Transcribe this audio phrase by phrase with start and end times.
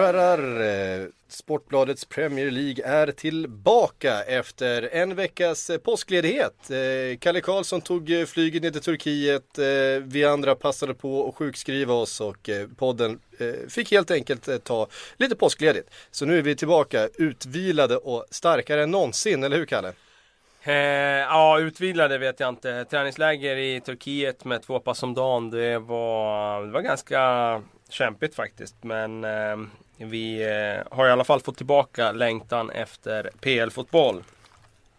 [0.00, 6.70] Herrar, eh, Sportbladets Premier League är tillbaka efter en veckas eh, påskledighet.
[6.70, 9.58] Eh, Kalle Karlsson tog flyget ner till Turkiet,
[10.02, 13.18] vi andra passade på att sjukskriva oss och podden
[13.68, 14.86] fick helt enkelt ta
[15.16, 15.90] lite påskledigt.
[16.10, 19.92] Så nu är vi tillbaka utvilade och starkare än någonsin, eller hur Kalle?
[20.62, 22.84] Eh, ja, utvilade vet jag inte.
[22.84, 25.50] Träningsläger i Turkiet med två pass om dagen.
[25.50, 28.84] Det var, det var ganska kämpigt faktiskt.
[28.84, 29.56] Men eh,
[30.08, 34.22] vi eh, har i alla fall fått tillbaka längtan efter PL-fotboll.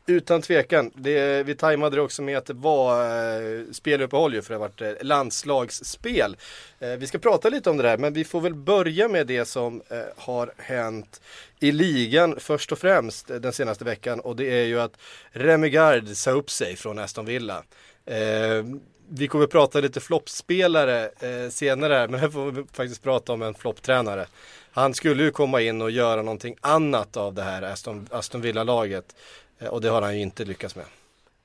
[0.06, 0.92] Utan tvekan.
[0.96, 4.68] Det, vi tajmade det också med att det var eh, speluppehåll ju för det har
[4.68, 6.38] varit eh, landslagsspel.
[6.80, 9.46] Eh, vi ska prata lite om det där men vi får väl börja med det
[9.46, 11.22] som eh, har hänt
[11.60, 14.98] i ligan först och främst eh, den senaste veckan och det är ju att
[15.32, 17.64] Remigard sa upp sig från Aston Villa.
[18.06, 18.64] Eh,
[19.10, 23.54] vi kommer prata lite floppspelare eh, senare men här får vi faktiskt prata om en
[23.54, 24.26] flopptränare.
[24.72, 29.16] Han skulle ju komma in och göra någonting annat av det här Aston, Aston Villa-laget.
[29.60, 30.86] Eh, och det har han ju inte lyckats med.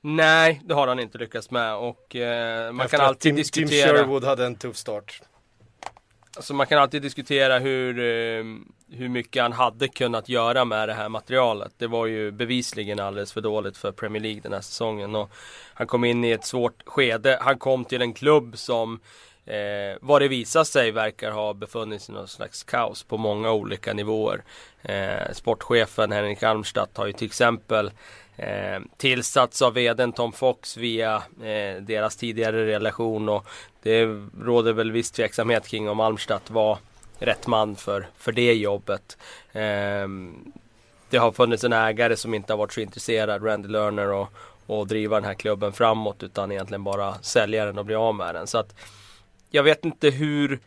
[0.01, 3.67] Nej, det har han inte lyckats med och eh, man Efter kan alltid Tim, diskutera.
[3.67, 5.21] Tim Sherwood hade en tuff start.
[6.35, 8.43] Alltså man kan alltid diskutera hur, eh,
[8.91, 11.71] hur mycket han hade kunnat göra med det här materialet.
[11.77, 15.15] Det var ju bevisligen alldeles för dåligt för Premier League den här säsongen.
[15.15, 15.31] Och
[15.73, 17.37] han kom in i ett svårt skede.
[17.41, 18.99] Han kom till en klubb som
[19.47, 23.51] eh, vad det visar sig verkar ha befunnit sig i någon slags kaos på många
[23.51, 24.43] olika nivåer.
[24.81, 27.91] Eh, sportchefen Henrik Almstadt har ju till exempel
[28.37, 33.47] eh, tillsatts av vdn Tom Fox via eh, deras tidigare relation och
[33.83, 34.05] det
[34.41, 36.77] råder väl viss tveksamhet kring om Almstadt var
[37.19, 39.17] rätt man för, för det jobbet.
[39.51, 40.07] Eh,
[41.09, 44.27] det har funnits en ägare som inte har varit så intresserad, Randy Lerner, och,
[44.65, 48.35] och driva den här klubben framåt utan egentligen bara sälja den och bli av med
[48.35, 48.47] den.
[48.47, 48.75] Så att
[49.49, 50.59] jag vet inte hur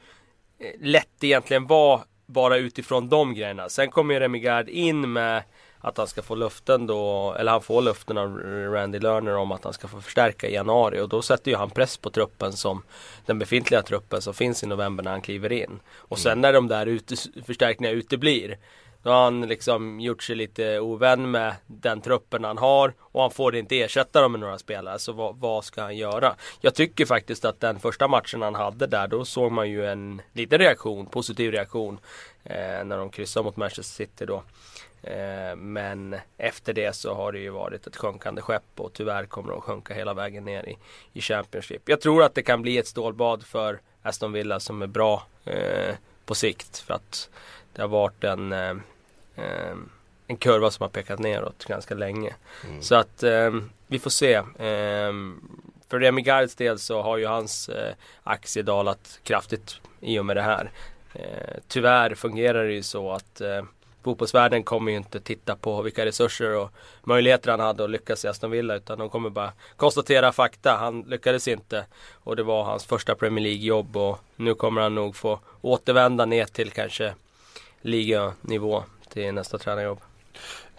[0.58, 3.68] eh, lätt det egentligen var bara utifrån de grejerna.
[3.68, 5.42] Sen kommer ju Remigard in med
[5.80, 8.38] att han ska få luften då, eller han får luften av
[8.72, 11.70] Randy Lerner om att han ska få förstärka i januari och då sätter ju han
[11.70, 12.82] press på truppen som
[13.26, 15.80] den befintliga truppen som finns i november när han kliver in.
[15.94, 18.58] Och sen när de där ute, förstärkningarna uteblir
[19.02, 23.30] då har han liksom gjort sig lite ovän med den truppen han har och han
[23.30, 24.98] får inte ersätta dem med några spelare.
[24.98, 26.34] Så vad, vad, ska han göra?
[26.60, 30.22] Jag tycker faktiskt att den första matchen han hade där, då såg man ju en
[30.32, 31.98] liten reaktion, positiv reaktion.
[32.44, 34.42] Eh, när de kryssade mot Manchester City då.
[35.02, 39.52] Eh, men efter det så har det ju varit ett sjunkande skepp och tyvärr kommer
[39.52, 40.76] de sjunka hela vägen ner i,
[41.12, 41.88] i Championship.
[41.88, 45.94] Jag tror att det kan bli ett stålbad för Aston Villa som är bra eh,
[46.24, 46.78] på sikt.
[46.78, 47.30] För att
[47.72, 48.76] det har varit en, eh,
[49.36, 49.76] eh,
[50.26, 52.34] en kurva som har pekat neråt ganska länge.
[52.68, 52.82] Mm.
[52.82, 53.50] Så att eh,
[53.86, 54.42] vi får se.
[55.88, 57.70] För Remy Gards del så har ju hans
[58.22, 60.70] aktie dalat kraftigt i och med det här.
[61.68, 63.42] Tyvärr fungerar det ju så att
[64.02, 66.70] fotbollsvärlden kommer ju inte titta på vilka resurser och
[67.02, 70.76] möjligheter han hade att lyckas i Aston Villa utan de kommer bara konstatera fakta.
[70.76, 75.16] Han lyckades inte och det var hans första Premier League-jobb och nu kommer han nog
[75.16, 77.14] få återvända ner till kanske
[77.82, 80.00] liganivå till nästa tränarjobb.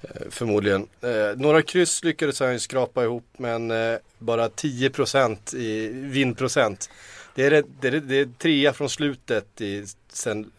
[0.02, 0.88] Eh, förmodligen.
[1.02, 6.90] Eh, några kryss lyckades han skrapa ihop men eh, bara 10% i vinnprocent.
[7.36, 10.52] Det är, det, är, det är trea från slutet i, sen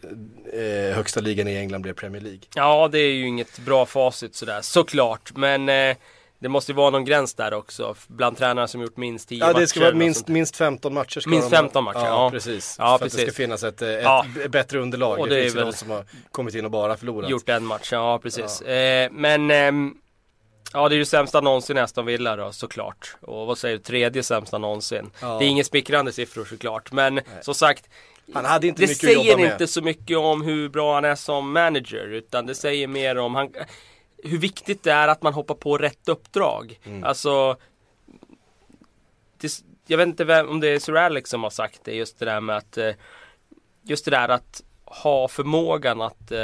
[0.53, 2.41] eh, högsta ligan i England blev Premier League.
[2.55, 5.35] Ja, det är ju inget bra facit sådär, såklart.
[5.35, 5.95] Men eh,
[6.43, 7.95] det måste ju vara någon gräns där också.
[8.07, 9.53] Bland tränare som gjort minst 10 matcher.
[9.53, 11.19] Ja, det ska vara minst, minst 15 matcher.
[11.19, 12.05] Ska minst 15 matcher, ja.
[12.07, 12.29] ja.
[12.31, 12.75] precis.
[12.79, 13.19] Ja, för precis.
[13.19, 14.25] att det ska finnas ett, ett Ja.
[14.49, 15.19] bättre underlag.
[15.19, 17.29] Och det, det är finns ju väl- de som har kommit in och bara förlorat.
[17.29, 18.61] Gjort en match, ja precis.
[18.61, 19.93] Eh, men ehm,
[20.73, 23.15] Ja det är ju sämsta någonsin Aston Villa då såklart.
[23.21, 25.11] Och vad säger du, tredje sämsta någonsin.
[25.21, 25.39] Ja.
[25.39, 26.91] Det är inga smickrande siffror såklart.
[26.91, 27.89] Men som sagt
[28.33, 31.51] Han hade inte Det mycket säger inte så mycket om hur bra han är som
[31.51, 32.07] manager.
[32.07, 33.49] Utan det säger mer om han,
[34.23, 36.79] hur viktigt det är att man hoppar på rätt uppdrag.
[36.83, 37.03] Mm.
[37.03, 37.57] Alltså
[39.37, 41.95] det, Jag vet inte vem, om det är Sir Alex som har sagt det.
[41.95, 42.91] Just det där med att eh,
[43.83, 44.63] Just det där att
[45.01, 46.37] ha förmågan att eh,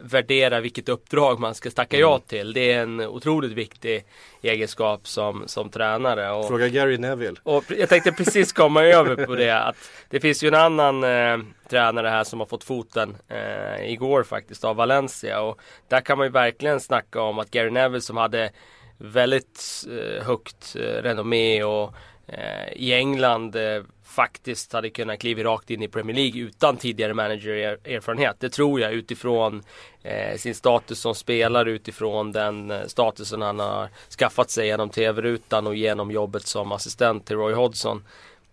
[0.00, 2.52] värdera vilket uppdrag man ska tacka ja till.
[2.52, 4.04] Det är en otroligt viktig
[4.42, 6.30] egenskap som, som tränare.
[6.30, 7.36] Och, Fråga Gary Neville.
[7.42, 9.50] och jag tänkte precis komma över på det.
[9.50, 9.76] Att
[10.10, 11.38] det finns ju en annan eh,
[11.68, 15.40] tränare här som har fått foten eh, igår faktiskt av Valencia.
[15.40, 18.50] Och där kan man ju verkligen snacka om att Gary Neville som hade
[18.98, 21.94] väldigt eh, högt eh, renommé och
[22.28, 27.14] Eh, i England eh, faktiskt hade kunnat kliva rakt in i Premier League utan tidigare
[27.14, 28.36] managererfarenhet.
[28.40, 29.62] Det tror jag utifrån
[30.02, 33.88] eh, sin status som spelare, utifrån den eh, statusen han har
[34.18, 38.04] skaffat sig genom TV-rutan och genom jobbet som assistent till Roy Hodgson.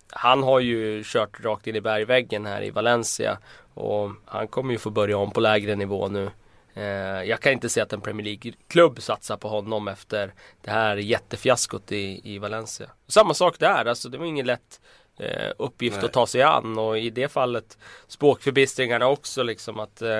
[0.09, 3.37] Han har ju kört rakt in i bergväggen här i Valencia
[3.73, 6.29] och han kommer ju få börja om på lägre nivå nu.
[6.75, 10.97] Eh, jag kan inte se att en Premier League-klubb satsar på honom efter det här
[10.97, 12.89] jättefiaskot i, i Valencia.
[13.07, 14.81] Samma sak där, alltså det var ingen lätt
[15.17, 16.05] eh, uppgift Nej.
[16.05, 17.77] att ta sig an och i det fallet
[18.07, 20.19] språkförbistringarna också liksom att eh,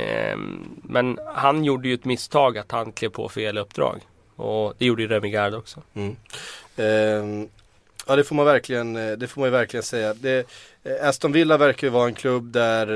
[0.00, 0.36] eh,
[0.82, 4.00] Men han gjorde ju ett misstag att han klev på fel uppdrag.
[4.36, 5.82] Och det gjorde ju Remy Gard också.
[5.94, 6.16] Mm.
[6.76, 7.48] Ehm,
[8.06, 10.14] ja det får man verkligen, eh, det får man ju verkligen säga.
[10.14, 10.46] Det,
[11.02, 12.86] Aston Villa verkar ju vara en klubb där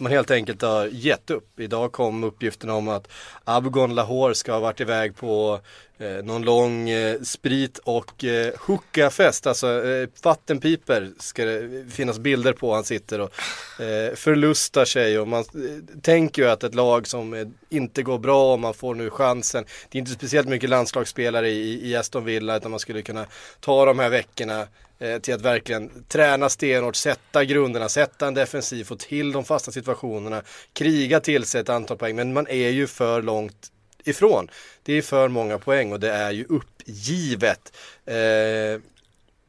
[0.00, 1.60] man helt enkelt har gett upp.
[1.60, 3.08] Idag kom uppgifterna om att
[3.44, 5.60] Abgon Lahore ska ha varit iväg på
[5.98, 12.52] eh, någon lång eh, sprit och eh, hookafest, alltså eh, vattenpiper ska det finnas bilder
[12.52, 12.74] på.
[12.74, 13.32] Han sitter och
[13.80, 18.18] eh, förlustar sig och man eh, tänker ju att ett lag som eh, inte går
[18.18, 19.64] bra och man får nu chansen.
[19.88, 23.26] Det är inte speciellt mycket landslagsspelare i, i Aston Villa utan man skulle kunna
[23.60, 24.66] ta de här veckorna
[25.02, 29.72] Eh, till att verkligen träna stenhårt, sätta grunderna, sätta en defensiv, få till de fasta
[29.72, 30.42] situationerna,
[30.72, 32.16] kriga till sig ett antal poäng.
[32.16, 33.72] Men man är ju för långt
[34.04, 34.48] ifrån.
[34.82, 37.76] Det är för många poäng och det är ju uppgivet.
[38.06, 38.80] Eh,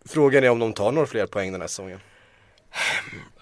[0.06, 2.00] frågan är om de tar några fler poäng den här säsongen.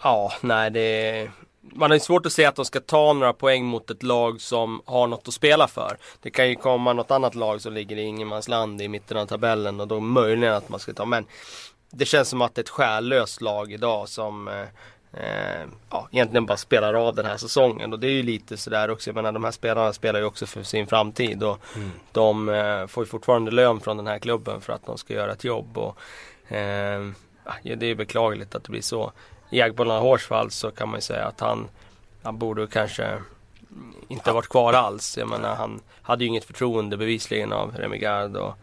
[0.03, 1.29] Ja, nej det
[1.62, 4.41] man har ju svårt att se att de ska ta några poäng mot ett lag
[4.41, 5.97] som har något att spela för.
[6.21, 9.79] Det kan ju komma något annat lag som ligger i ingenmansland i mitten av tabellen
[9.79, 11.05] och då möjligen att man ska ta.
[11.05, 11.25] Men
[11.91, 14.68] det känns som att det är ett själlöst lag idag som eh,
[15.13, 17.94] eh, ja, egentligen bara spelar av den här säsongen.
[17.94, 19.09] Och det är ju lite sådär också.
[19.09, 21.44] Jag menar de här spelarna spelar ju också för sin framtid.
[21.44, 21.59] Och
[22.12, 25.31] De eh, får ju fortfarande lön från den här klubben för att de ska göra
[25.31, 25.77] ett jobb.
[25.77, 25.97] Och,
[26.51, 27.09] eh,
[27.63, 29.12] det är beklagligt att det blir så.
[29.50, 31.68] I Agbola Hårs fall så kan man ju säga att han,
[32.24, 33.18] han borde kanske
[34.07, 35.18] inte varit kvar alls.
[35.18, 38.53] Jag menar han hade ju inget förtroende bevisligen av Remigard och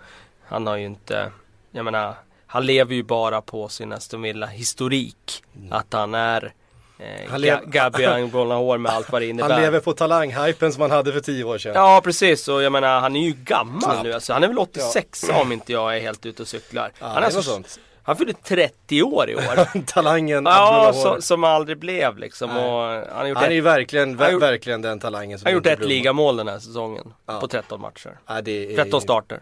[0.45, 1.31] han har ju inte,
[1.71, 2.15] jag menar
[2.57, 5.43] han lever ju bara på sin Aston Villa historik.
[5.71, 6.53] Att han är
[6.99, 9.51] eh, Han lev- Gabi Agbola med allt vad det innebär.
[9.51, 11.73] Han lever på talanghypen som han hade för tio år sedan.
[11.75, 14.03] Ja precis och jag menar han är ju gammal Knappt.
[14.03, 14.33] nu alltså.
[14.33, 16.93] Han är väl 86 om inte jag är helt ute och cyklar.
[17.01, 17.81] Ja, han, är alltså, sånt.
[18.03, 19.83] han fyllde 30 år i år.
[19.87, 22.51] Talangen ja, så, som aldrig blev liksom.
[22.51, 25.53] Han har gjort, Han är ju ett, verkligen, har gjort- verkligen den talangen som han
[25.53, 27.13] har gjort ett ligamål den här säsongen.
[27.27, 27.41] Ja.
[27.41, 28.19] På 13 matcher.
[28.27, 29.41] Ja, är, 13 starter.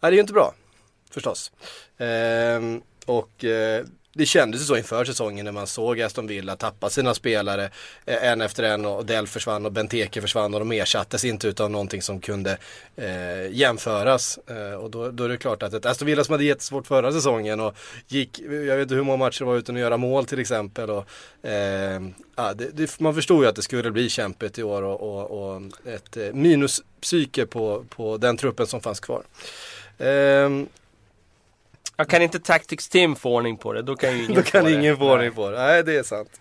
[0.00, 0.52] Ja, det är ju inte bra.
[1.18, 1.52] Förstås.
[1.98, 6.90] Ehm, och eh, det kändes ju så inför säsongen när man såg Aston Villa tappa
[6.90, 7.70] sina spelare
[8.06, 11.70] eh, en efter en och Dell försvann och Benteke försvann och de ersattes inte utav
[11.70, 12.58] någonting som kunde
[12.96, 14.38] eh, jämföras.
[14.46, 17.12] Eh, och då, då är det klart att ett Aston Villa som hade jättesvårt förra
[17.12, 17.76] säsongen och
[18.08, 20.90] gick, jag vet inte hur många matcher det var utan att göra mål till exempel.
[20.90, 21.04] Och,
[21.48, 22.02] eh,
[22.36, 25.54] ja, det, det, man förstod ju att det skulle bli kämpigt i år och, och,
[25.54, 29.22] och ett eh, minuspsyke på, på den truppen som fanns kvar.
[29.98, 30.68] Ehm,
[32.00, 33.82] jag kan inte Tactics Team få ordning på det.
[33.82, 34.96] Då kan ju ingen Då kan få ingen det.
[34.96, 35.58] få ordning på det.
[35.58, 36.40] Nej, det är sant.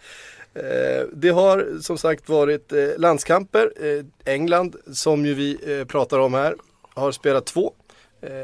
[0.53, 3.71] Eh, det har som sagt varit eh, landskamper.
[3.81, 6.55] Eh, England, som ju vi pratar om här,
[6.93, 7.73] har spelat två.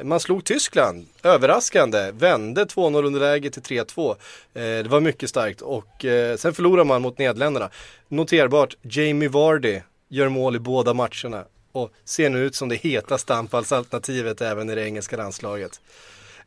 [0.03, 4.09] Man slog Tyskland, överraskande, vände 2-0 underläge till 3-2.
[4.09, 4.15] Eh,
[4.53, 6.05] det var mycket starkt och
[6.37, 7.69] sen förlorar man mot Nederländerna.
[8.07, 13.35] Noterbart, Jamie Vardy gör mål i båda matcherna och ser nu ut som det hetaste
[13.35, 15.81] anfallsalternativet även i det engelska landslaget.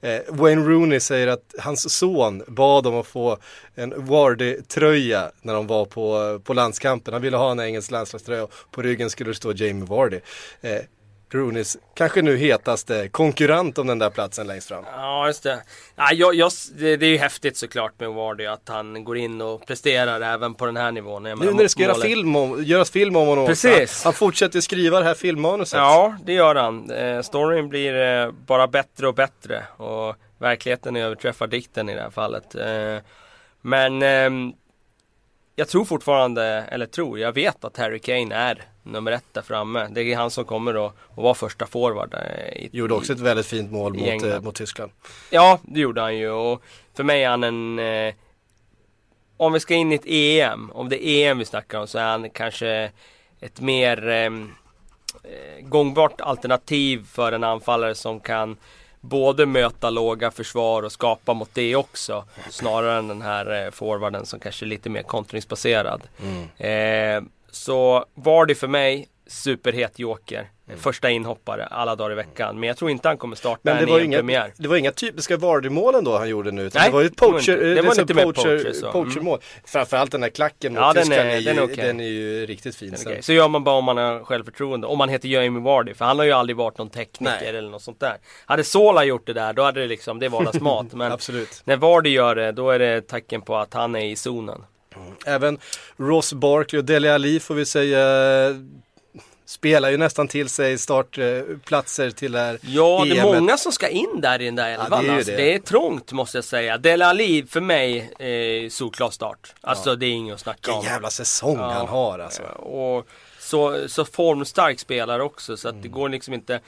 [0.00, 3.38] Eh, Wayne Rooney säger att hans son bad om att få
[3.74, 7.12] en Vardy-tröja när de var på, på landskampen.
[7.14, 10.20] Han ville ha en engelsk landslagströja och på ryggen skulle det stå Jamie Vardy.
[10.60, 10.80] Eh,
[11.30, 14.84] Rooneys kanske nu hetaste konkurrent om den där platsen längst fram.
[14.92, 15.62] Ja, just det.
[15.96, 19.40] Ja, jag, jag, det, det är ju häftigt såklart med Wardy att han går in
[19.40, 21.22] och presterar även på den här nivån.
[21.22, 23.46] Nu när det ska göra film om, göras film om honom.
[23.46, 24.04] Precis.
[24.04, 25.78] Han fortsätter skriva det här filmmanuset.
[25.78, 26.90] Ja, det gör han.
[26.90, 29.64] Eh, storyn blir eh, bara bättre och bättre.
[29.76, 32.54] Och verkligheten överträffar dikten i det här fallet.
[32.54, 32.98] Eh,
[33.60, 34.52] men ehm,
[35.56, 39.88] jag tror fortfarande, eller tror, jag vet att Harry Kane är nummer ett där framme.
[39.90, 42.14] Det är han som kommer att, att vara första forward.
[42.14, 44.92] eh, i- Gjorde också ett väldigt fint mål mot, eh, mot Tyskland.
[45.30, 46.62] Ja, det gjorde han ju och
[46.94, 48.14] för mig är han en eh,
[49.36, 51.98] om vi ska in i ett EM, om det är EM vi snackar om så
[51.98, 52.90] är han kanske
[53.40, 54.50] ett mer ehm,
[55.24, 58.56] eh, gångbart alternativ för en anfallare som kan
[59.00, 62.24] både möta låga försvar och skapa mot det också.
[62.50, 66.02] Snarare än den här eh, forwarden som kanske är lite mer kontringsbaserad.
[66.58, 67.22] Eh,
[67.56, 70.50] så var det för mig superhet joker.
[70.68, 70.78] Mm.
[70.80, 72.60] Första inhoppare alla dagar i veckan.
[72.60, 74.52] Men jag tror inte han kommer starta Men det var, inga, EM-premiär.
[74.56, 76.62] det var inga typiska Vardy-målen då han gjorde nu.
[76.62, 78.92] Utan Nej, det var ju ett det var poacher, inte- det var lite poacher, poacher,
[78.92, 79.38] poacher-mål.
[79.64, 81.76] Framförallt den här klacken mot Ja, den är- är, ju, den är okej.
[81.76, 82.94] den är ju riktigt fin.
[83.06, 83.22] Okej.
[83.22, 84.86] Så gör man bara om man har självförtroende.
[84.86, 85.94] Om man heter Jamie Vardy.
[85.94, 87.48] För han har ju aldrig varit någon tekniker Nej.
[87.56, 88.16] eller något sånt där.
[88.46, 90.86] Hade Sola gjort det där då hade det liksom, det är vardagsmat.
[90.92, 91.62] Men Absolut.
[91.64, 94.64] när Vardy gör det då är det tecken på att han är i zonen.
[95.26, 95.58] Även
[95.96, 98.00] Ross Barkley och Dele Alli får vi säga
[99.48, 103.88] spelar ju nästan till sig startplatser till det här Ja, det är många som ska
[103.88, 105.04] in där i den där elvan.
[105.04, 105.30] det är alltså.
[105.30, 105.36] det.
[105.36, 106.78] det är trångt måste jag säga.
[106.78, 109.54] Dele Alli för mig, eh, solklar start.
[109.60, 110.84] Alltså det är inget att snacka Vilken om.
[110.84, 111.70] jävla säsong Ja.
[111.72, 112.42] han har alltså.
[112.42, 113.06] Och
[113.40, 115.82] så, så formstark spelare också så att Mm.
[115.82, 116.60] det går liksom inte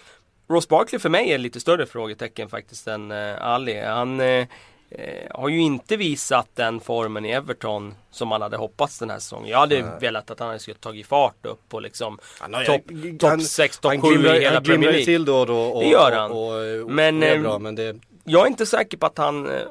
[0.51, 3.81] Ross Barkley för mig är lite större frågetecken faktiskt än eh, Ali.
[3.81, 4.47] Han eh,
[4.91, 9.19] eh, har ju inte visat den formen i Everton som man hade hoppats den här
[9.19, 9.49] säsongen.
[9.51, 13.43] Jag hade velat att han skulle tagit fart upp och liksom Han topp han- top
[13.43, 15.05] 6, topp han 7 glimrar, i hela han Premier League.
[15.05, 15.59] till då och då.
[15.61, 16.31] Och, Det gör han.
[16.31, 19.19] Och, och, och, Men, är ehm, bra, men det, Jag är inte säker på att
[19.19, 19.63] han eh,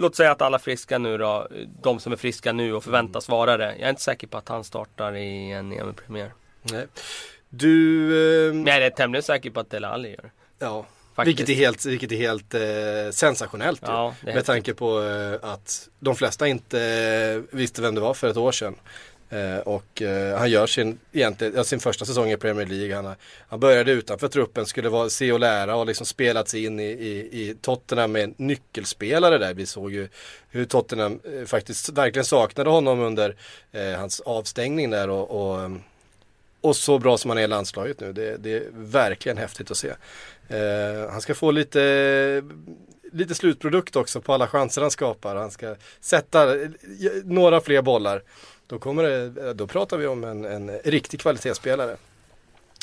[0.00, 1.48] Låt säga att alla friska nu då,
[1.82, 3.64] de som är friska nu och förväntas vara det.
[3.78, 6.32] Jag är inte säker på att han startar i en EM-premiär.
[6.62, 6.86] nej.
[7.48, 10.30] Du, ehm, Men jag är tämligen säker på att Dele Alli gör det.
[10.58, 10.86] ja.
[11.18, 11.38] Faktiskt.
[11.38, 12.60] Vilket är helt, vilket är helt eh,
[13.10, 13.86] sensationellt ju.
[13.86, 18.14] Ja, är Med tanke på eh, att de flesta inte eh, visste vem det var
[18.14, 18.74] för ett år sedan.
[19.30, 22.94] Eh, och eh, han gör sin, egentligen, sin första säsong i Premier League.
[22.94, 23.14] Han,
[23.48, 26.84] han började utanför truppen, skulle vara, se och lära och liksom spelat sig in i,
[26.84, 29.54] i, i Tottenham med nyckelspelare där.
[29.54, 30.08] Vi såg ju
[30.50, 33.36] hur Tottenham eh, faktiskt verkligen saknade honom under
[33.72, 35.70] eh, hans avstängning där och, och,
[36.60, 38.12] och så bra som han är i landslaget nu.
[38.12, 39.92] Det, det är verkligen häftigt att se.
[40.48, 42.42] Eh, han ska få lite
[43.12, 45.36] lite slutprodukt också på alla chanser han skapar.
[45.36, 46.68] Han ska sätta eh,
[47.24, 48.22] några fler bollar.
[48.66, 51.96] Då, kommer det, då pratar vi om en, en riktig kvalitetsspelare.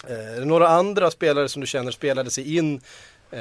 [0.07, 2.81] Eh, är det några andra spelare som du känner spelade sig in
[3.31, 3.39] eh,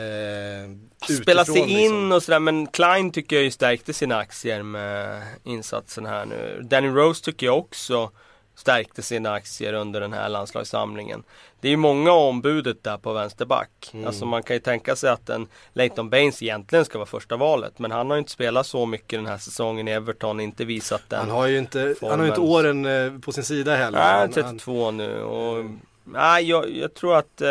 [1.23, 2.13] Spela sig utifrån, in liksom?
[2.13, 6.61] och sådär men Klein tycker jag ju stärkte sina aktier med insatsen här nu.
[6.63, 8.11] Danny Rose tycker jag också
[8.55, 11.23] stärkte sina aktier under den här landslagssamlingen.
[11.61, 13.91] Det är ju många ombudet där på vänsterback.
[13.93, 14.07] Mm.
[14.07, 17.79] Alltså man kan ju tänka sig att en Leighton Baines egentligen ska vara första valet.
[17.79, 21.03] Men han har ju inte spelat så mycket den här säsongen i Everton, inte visat
[21.09, 21.21] den.
[21.21, 23.99] Han har ju inte, han har inte åren eh, på sin sida heller.
[23.99, 25.65] Nej, Han- 32 nu och
[26.05, 27.49] nej, jag, jag tror att eh,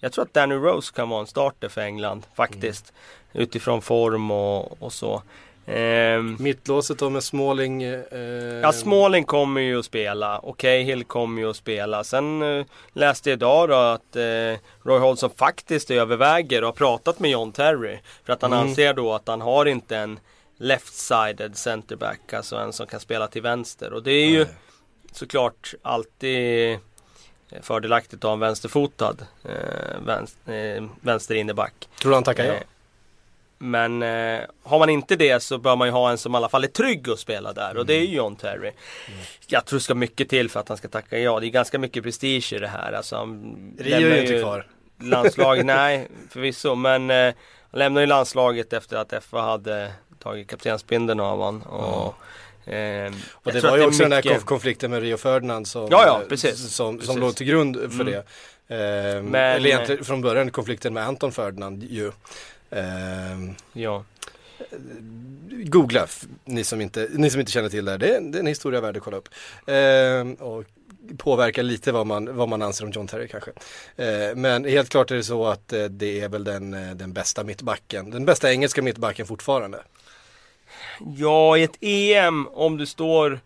[0.00, 2.92] Jag tror att Danny Rose kan vara en starter för England faktiskt.
[3.32, 5.22] Utifrån form och, och så.
[5.66, 7.82] Ehm, Mittlåset då med Smalling.
[7.82, 8.00] Eh,
[8.62, 12.04] Ja, Smalling kommer ju att spela och Cahill kommer ju att spela.
[12.04, 14.22] Sen eh, läste jag idag då att eh,
[14.84, 17.98] Roy Hodgson faktiskt överväger och har pratat med John Terry.
[18.24, 18.68] För att han Mm.
[18.68, 20.18] anser då att han har inte en
[20.58, 23.92] left-sided centerback, alltså en som kan spela till vänster.
[23.92, 24.54] Och det är ju Nej.
[25.12, 26.78] såklart alltid
[27.62, 31.88] fördelaktigt att ha en vänsterfotad eh, vänster, eh, vänster inneback.
[32.00, 32.54] Tror du han tackar ja?
[33.62, 36.36] Eh, Men eh, har man inte det så bör man ju ha en som i
[36.36, 38.70] alla fall är trygg att spela där och det är ju John Terry.
[39.46, 41.40] Jag tror det ska mycket till för att han ska tacka ja.
[41.40, 42.92] Det är ganska mycket prestige i det här.
[42.92, 44.66] Alltså, han Rio är ju inte kvar.
[45.02, 46.74] Landslaget, nej förvisso.
[46.74, 47.34] Men eh,
[47.70, 49.92] han lämnar ju landslaget efter att FA hade
[50.22, 51.62] tagit kaptensbindeln av honom.
[51.62, 55.66] Och, eh, Och det var ju också den där mycket- konf- konflikten med Rio Ferdinand
[55.66, 56.68] som, Ja, ja, eh, precis.
[56.74, 57.12] som, Precis.
[57.12, 58.06] som låg till grund för Mm.
[58.06, 58.16] det.
[58.68, 62.12] Eh, Men- eller egentligen från början konflikten med Anton Ferdinand ju.
[62.72, 64.04] Eh, Ja.
[65.50, 66.06] googla,
[66.44, 67.98] ni som, inte, ni som inte känner till det här.
[67.98, 69.28] Det är, det är en historia värd att kolla upp.
[69.66, 70.64] Eh, och
[71.18, 73.50] påverkar lite vad man, vad man anser om John Terry kanske.
[73.96, 77.12] Eh, men helt klart är det så att eh, det är väl den, eh, den
[77.12, 78.10] bästa mittbacken.
[78.10, 79.82] Den bästa engelska mittbacken fortfarande.
[81.16, 83.40] Ja, i ett EM om du står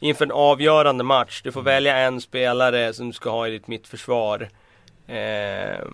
[0.00, 1.40] inför en avgörande match.
[1.44, 4.48] Du får välja en spelare som du ska ha i ditt mittförsvar.
[5.06, 5.84] Eh,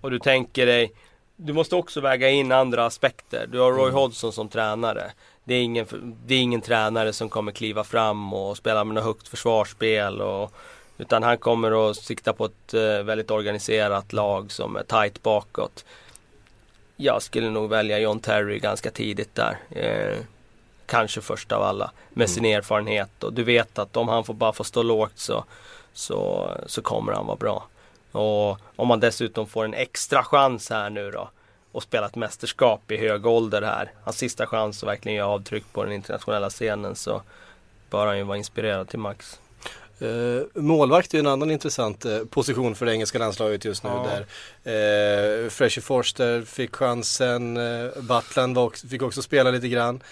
[0.00, 0.92] och du tänker dig,
[1.42, 3.46] du måste också väga in andra aspekter.
[3.46, 5.10] Du har Roy Hodgson som tränare.
[5.44, 9.04] Det är, ingen, det är ingen tränare som kommer kliva fram och spela med något
[9.04, 10.20] högt försvarsspel.
[10.20, 10.52] Och,
[10.98, 15.84] utan han kommer att sikta på ett eh, väldigt organiserat lag som är tight bakåt.
[16.96, 19.58] Jag skulle nog välja John Terry ganska tidigt där.
[19.70, 20.18] Eh,
[20.86, 21.90] kanske först av alla.
[22.10, 25.44] Med sin erfarenhet och du vet att om han får bara får stå lågt så,
[25.92, 27.66] så, så kommer han vara bra.
[28.12, 31.30] Och om man dessutom får en extra chans här nu då.
[31.72, 33.92] och spela ett mästerskap i hög ålder här.
[34.04, 37.22] Hans sista chans att verkligen göra avtryck på den internationella scenen så
[37.90, 39.40] bör han ju vara inspirerad till max.
[40.02, 43.90] Uh, målvakt är en annan intressant uh, position för det engelska landslaget just nu.
[43.90, 44.06] Ja.
[44.64, 50.02] Där uh, Freshy Forster fick chansen, uh, Butland också, fick också spela lite grann.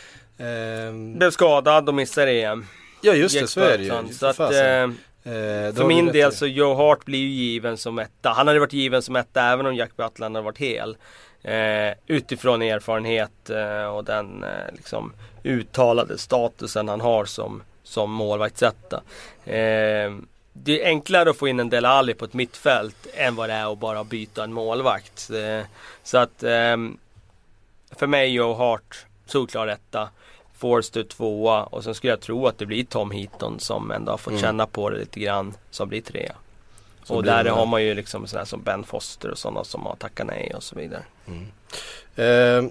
[0.40, 2.66] Uh, Blev skadad och missade EM.
[3.00, 4.14] ja just det, så är det ju.
[4.14, 4.52] Så att.
[5.28, 8.30] Eh, för min del så Joe Hart blir ju given som etta.
[8.30, 10.96] Han hade varit given som etta även om Jack Butland hade varit hel.
[11.42, 19.02] Eh, utifrån erfarenhet eh, och den eh, liksom uttalade statusen han har som, som målvaktsetta.
[19.44, 20.12] Eh,
[20.52, 23.52] det är enklare att få in en Del Alli på ett mittfält än vad det
[23.52, 25.30] är att bara byta en målvakt.
[25.30, 25.66] Eh,
[26.02, 26.98] så att ehm,
[27.90, 30.08] för mig Joe Hart solklar etta.
[30.58, 34.18] Forster tvåa och sen skulle jag tro att det blir Tom Heaton som ändå har
[34.18, 34.42] fått Mm.
[34.42, 36.34] känna på det lite grann som blir trea.
[37.04, 39.64] Så och blir där det- har man ju liksom sådana som Ben Foster och sådana
[39.64, 41.02] som har tackat nej och så vidare.
[42.16, 42.64] Eh,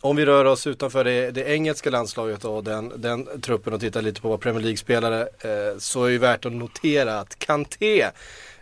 [0.00, 4.02] om vi rör oss utanför det, det engelska landslaget och den, den truppen och tittar
[4.02, 8.06] lite på vad Premier League-spelare eh, så är det värt att notera att Kanté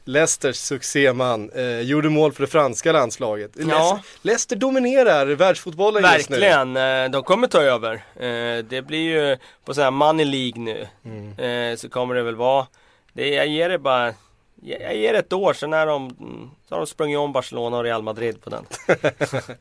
[0.04, 3.50] Leicesters succéman eh, gjorde mål för det franska landslaget.
[3.54, 3.64] Ja.
[3.66, 6.38] Leicester, Leicester dominerar världsfotbollen just nu.
[6.40, 7.94] Verkligen, eh, de kommer ta över.
[8.16, 10.86] Eh, Det blir ju på sån här Money League nu.
[11.04, 11.38] Mm.
[11.72, 12.66] Eh, Så kommer det väl vara.
[13.12, 14.14] Det, jag ger det bara
[14.62, 16.10] jag ger ett år, sen är de,
[16.68, 18.64] så har de sprungit om Barcelona och Real Madrid på den.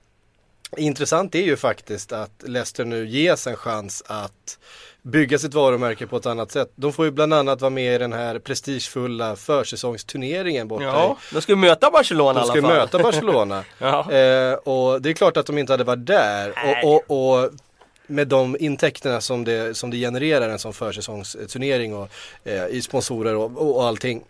[0.78, 4.60] Intressant är ju faktiskt att Leicester nu ges en chans att
[5.02, 6.72] bygga sitt varumärke på ett annat sätt.
[6.76, 11.42] De får ju bland annat vara med i den här prestigefulla försäsongsturneringen borta Ja, de
[11.42, 12.78] ska möta Barcelona De i ska alla fall.
[12.78, 13.64] möta Barcelona.
[13.78, 14.12] Ja.
[14.12, 16.54] eh, och det är klart att de inte hade varit där.
[16.84, 17.52] Och, och, och
[18.08, 22.10] med de intäkterna som det, som det genererar en sån försäsongsturnering och
[22.44, 24.24] eh, i sponsorer och, och, och allting.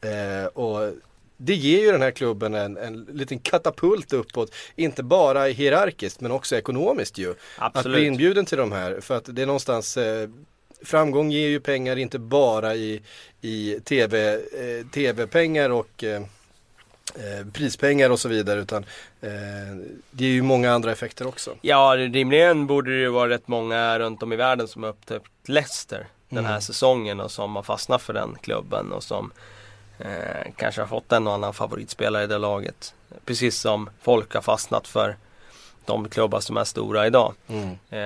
[0.00, 0.92] Eh, och
[1.40, 4.54] det ger ju den här klubben en, en liten katapult uppåt.
[4.76, 7.30] Inte bara hierarkiskt men också ekonomiskt ju.
[7.30, 8.06] Att bli Absolut.
[8.06, 9.00] inbjuden till de här.
[9.00, 10.28] För att det är någonstans eh,
[10.82, 13.02] Framgång ger ju pengar inte bara i,
[13.40, 16.22] i tv, eh, tv-pengar och eh,
[17.14, 18.84] eh, prispengar och så vidare utan
[19.20, 19.30] eh,
[20.10, 21.54] det är ju många andra effekter också.
[21.60, 25.48] Ja, rimligen borde det ju vara rätt många runt om i världen som har upptäckt
[25.48, 26.60] Leicester den här Mm.
[26.60, 29.32] säsongen och som har fastnat för den klubben och som
[29.98, 32.94] eh, kanske har fått en och annan favoritspelare i det laget.
[33.24, 35.16] Precis som folk har fastnat för
[35.84, 37.34] de klubbar som är stora idag.
[37.90, 37.98] Eh,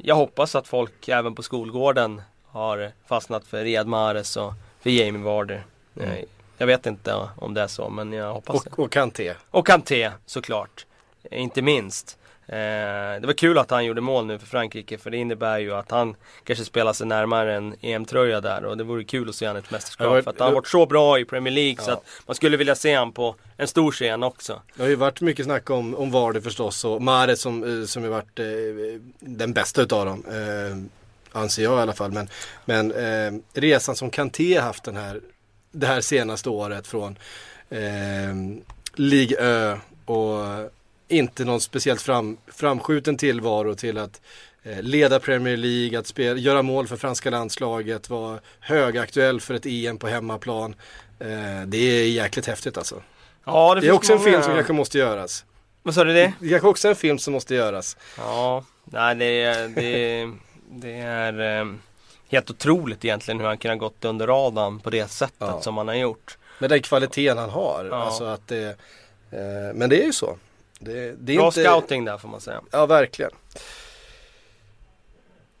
[0.00, 5.22] jag hoppas att folk även på skolgården har fastnat för Riyad Mahrez och för Jamie
[5.22, 5.54] Vardy.
[5.54, 5.62] Eh,
[5.96, 6.24] Mm.
[6.58, 8.70] jag vet inte om det är så men jag hoppas det.
[8.70, 9.34] Och, och Kanté.
[9.50, 10.86] Och Kanté såklart.
[11.30, 12.18] Eh, Inte minst.
[12.48, 15.74] Eh, det var kul att han gjorde mål nu för Frankrike för det innebär ju
[15.74, 19.46] att han kanske spelar sig närmare en EM-tröja där och det vore kul att se
[19.46, 20.06] han i ett mästerskap.
[20.16, 21.94] Ja, för att han har varit så bra i Premier League så Ja.
[21.94, 24.62] att man skulle vilja se han på en stor scen också.
[24.76, 28.02] Det har ju varit mycket snack om, om Vardy förstås och Mahrez som, eh, som
[28.02, 28.46] ju varit eh,
[29.20, 30.24] den bästa utav dem.
[30.28, 30.76] Eh,
[31.40, 32.12] anser jag i alla fall.
[32.12, 32.28] Men,
[32.64, 35.20] men eh, resan som Kanté haft den här,
[35.72, 37.18] det här senaste året från
[37.70, 38.34] eh,
[38.94, 40.40] Ligue Ö och
[41.08, 44.20] inte någon speciellt fram, framskjuten tillvaro till att
[44.62, 49.66] eh, leda Premier League, att spela, göra mål för franska landslaget, vara högaktuell för ett
[49.66, 50.74] EM på hemmaplan.
[51.18, 53.02] Eh, det är jäkligt häftigt alltså.
[53.44, 55.44] Ja, Det är finns också en många- film som kanske måste göras.
[55.82, 56.32] Vad sa du det?
[56.40, 57.96] Det kanske också är en film som måste göras.
[58.18, 60.26] Ja, nej det är, det,
[60.70, 61.66] det är eh,
[62.28, 65.60] helt otroligt egentligen hur han kunnat gått under radarn på det sättet Ja.
[65.60, 66.38] som han har gjort.
[66.58, 67.88] Med den kvaliteten han har.
[67.90, 67.96] Ja.
[67.96, 68.76] Alltså att det,
[69.74, 70.38] men det är ju så.
[70.78, 72.60] Det, det är Bra inte, scouting där får man säga.
[72.70, 73.30] Ja, verkligen.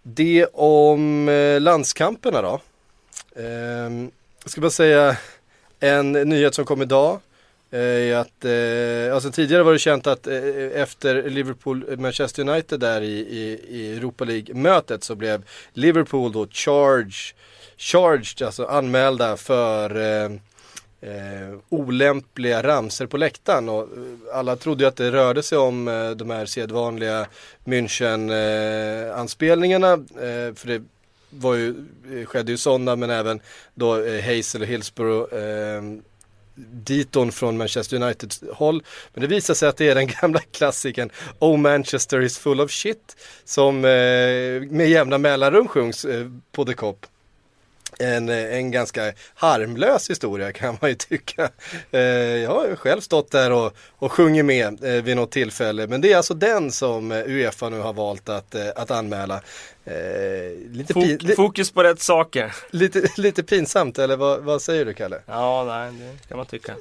[0.02, 2.60] Det om eh, landskamperna då.
[3.36, 4.10] Ehm,
[4.42, 5.16] jag ska bara säga
[5.80, 7.20] en nyhet som kom idag.
[7.70, 10.36] eh, att, eh, alltså tidigare var det känt att eh,
[10.74, 17.34] efter Liverpool-Manchester United där i, i, i Europa League-mötet så blev Liverpool då charge,
[17.78, 19.90] charged, alltså anmälda för
[21.06, 23.88] eh, olämpliga ramser på läktaren och eh,
[24.32, 27.26] alla trodde ju att det rörde sig om eh, de här sedvanliga
[27.64, 30.82] München-anspelningarna eh, eh, för det
[31.30, 31.74] var ju,
[32.12, 33.40] eh, skedde ju sådana men även
[33.74, 35.82] då eh, Hazel och Hillsborough eh,
[36.56, 38.82] diton från Manchester United-håll
[39.14, 42.70] Men det visar sig att det är den gamla klassikern Oh Manchester is full of
[42.70, 43.82] shit som eh,
[44.70, 47.06] med jämna mellanrum sjungs eh, på The Cop.
[47.98, 51.50] En, en ganska harmlös historia kan man ju tycka.
[51.90, 55.86] Eh, jag har ju själv stått där och, och sjungit med eh, vid något tillfälle.
[55.86, 59.40] Men det är alltså den som eh, Uefa nu har valt att, att anmäla.
[60.70, 62.54] Lite, Fok- fokus på rätt saker.
[62.70, 65.20] lite, lite pinsamt eller vad, vad säger du Kalle?
[65.26, 66.74] Ja, nej, det kan man tycka.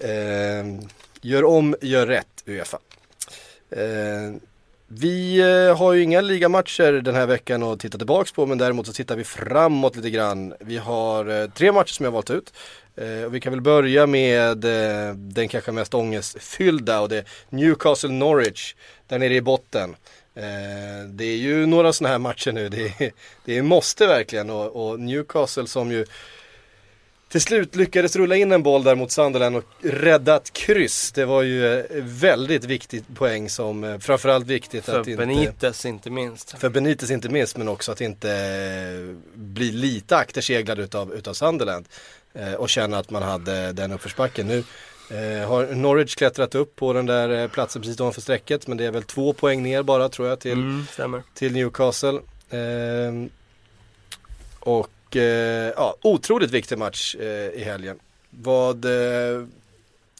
[1.21, 2.79] Gör om, gör rätt Uefa.
[4.87, 8.87] Vi eh, har ju inga ligamatcher den här veckan att titta tillbaks på men däremot
[8.87, 10.53] så tittar vi framåt lite grann.
[10.59, 12.53] Vi har eh, tre matcher som jag har valt ut.
[12.95, 14.57] Eh, och vi kan väl börja med
[15.13, 18.75] den kanske mest ångestfyllda och det är Newcastle Norwich
[19.07, 19.95] där nere i botten.
[21.07, 23.11] Det är ju några sådana här matcher nu, det är,
[23.45, 26.05] det är måste verkligen och, och Newcastle som ju
[27.29, 31.11] till slut lyckades rulla in en boll där mot Sunderland och rädda ett kryss.
[31.11, 35.25] Det var ju eh, väldigt viktigt poäng som eh, framförallt viktigt För att inte...
[35.25, 36.59] Benitez inte minst.
[36.59, 41.85] För Benitez inte minst men också att inte eh, bli lite akterseglad utav, utav Sunderland.
[42.57, 44.47] Och känna att man hade den uppförsbacken.
[44.47, 44.63] Nu
[45.45, 49.03] har Norwich klättrat upp på den där platsen precis ovanför strecket men det är väl
[49.03, 52.19] två poäng ner bara tror jag till, Mm, till Newcastle.
[52.49, 53.29] Ehm,
[54.59, 55.23] och eh,
[55.75, 57.25] ja, otroligt viktig match eh,
[57.61, 57.99] i helgen.
[58.29, 59.45] Vad, eh,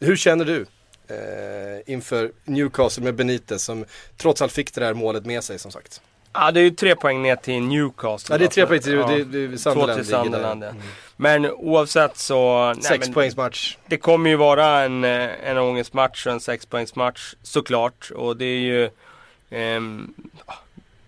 [0.01, 0.65] hur känner du
[1.07, 3.85] eh, inför Newcastle med Benitez som
[4.17, 6.01] trots allt fick det där målet med sig som sagt?
[6.33, 8.33] Ja, det är ju tre poäng ner till Newcastle.
[8.33, 8.67] Ja det är tre då.
[8.67, 9.07] poäng till Ja.
[9.07, 10.05] det, det, det, Två Sunderland till.
[10.05, 10.63] Sunderland.
[10.63, 10.75] Mm.
[11.17, 12.73] Men oavsett så...
[12.73, 13.77] nej, Sex men poängs match.
[13.87, 18.11] Det kommer ju vara en, eh, en ångestmatch och en sexpoängsmatch såklart.
[18.15, 18.89] Och det är ju...
[19.49, 20.13] ehm,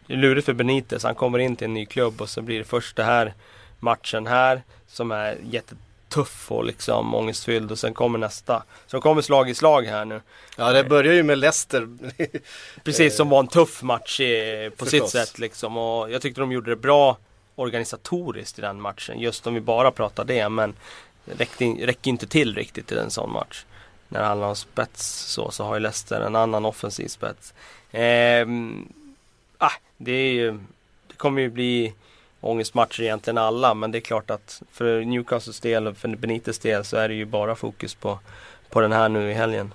[0.07, 1.03] det är lurigt för Benitez.
[1.03, 3.33] Han kommer in till en ny klubb och så blir det först det här
[3.79, 8.63] matchen här som är jättetuff och liksom ångestfylld och sen kommer nästa.
[8.87, 10.21] Så de kommer slag i slag här nu.
[10.57, 11.87] Ja det börjar ju med Leicester.
[12.83, 15.11] Precis som var en tuff match i, på Förstås.
[15.11, 15.77] sitt sätt liksom.
[15.77, 17.17] Och jag tyckte de gjorde det bra
[17.55, 19.19] organisatoriskt i den matchen.
[19.19, 20.49] Just om vi bara pratar det.
[20.49, 20.73] Men
[21.25, 23.65] det räckte, räcker inte till riktigt i en sån match.
[24.09, 27.53] När det handlar om spets så, så har ju Leicester en annan offensiv spets.
[27.91, 28.87] Ehm,
[29.57, 30.51] ah, det, är ju,
[31.07, 31.93] det kommer ju bli
[32.41, 33.73] ångestmatcher egentligen alla.
[33.73, 37.15] Men det är klart att för Newcastles del och för Benites del så är det
[37.15, 38.19] ju bara fokus på,
[38.69, 39.73] på den här nu i helgen.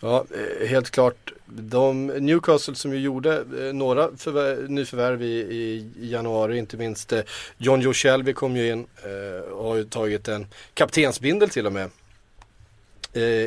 [0.00, 1.32] Ja, eh, helt klart.
[1.46, 7.20] De, Newcastle som ju gjorde eh, några förvär, nyförvärv i, i, januari, inte minst eh,
[7.56, 8.86] John Joe Shelby kom ju in
[9.52, 11.90] och har ju tagit en kaptensbindel till och med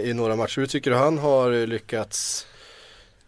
[0.03, 0.59] i några matcher.
[0.59, 2.47] Hur tycker du han har lyckats?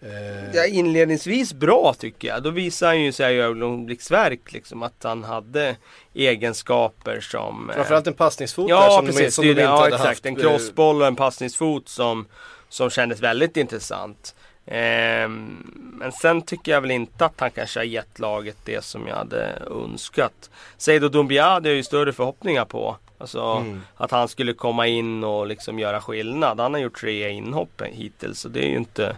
[0.04, 2.44] Eh, Ja, inledningsvis bra tycker jag.
[2.44, 5.76] Då visar han ju sig i ögonblicksverk liksom att han hade
[6.14, 7.70] egenskaper som...
[7.70, 9.88] eh, Framförallt en passningsfot där Ja som de, precis, som det de inte ja, hade
[9.96, 10.08] exakt.
[10.08, 10.26] haft.
[10.26, 12.26] En crossboll och en passningsfot som,
[12.70, 14.36] som kändes väldigt intressant.
[14.66, 19.08] Ehm, men sen tycker jag väl inte att han kanske har gett laget det som
[19.08, 20.50] jag hade önskat.
[20.78, 22.98] Seido Doumbia hade jag ju större förhoppningar på.
[23.18, 23.82] Alltså Mm.
[23.96, 26.60] att han skulle komma in och liksom göra skillnad.
[26.60, 29.16] Han har gjort tre inhopp hittills så det är ju inte,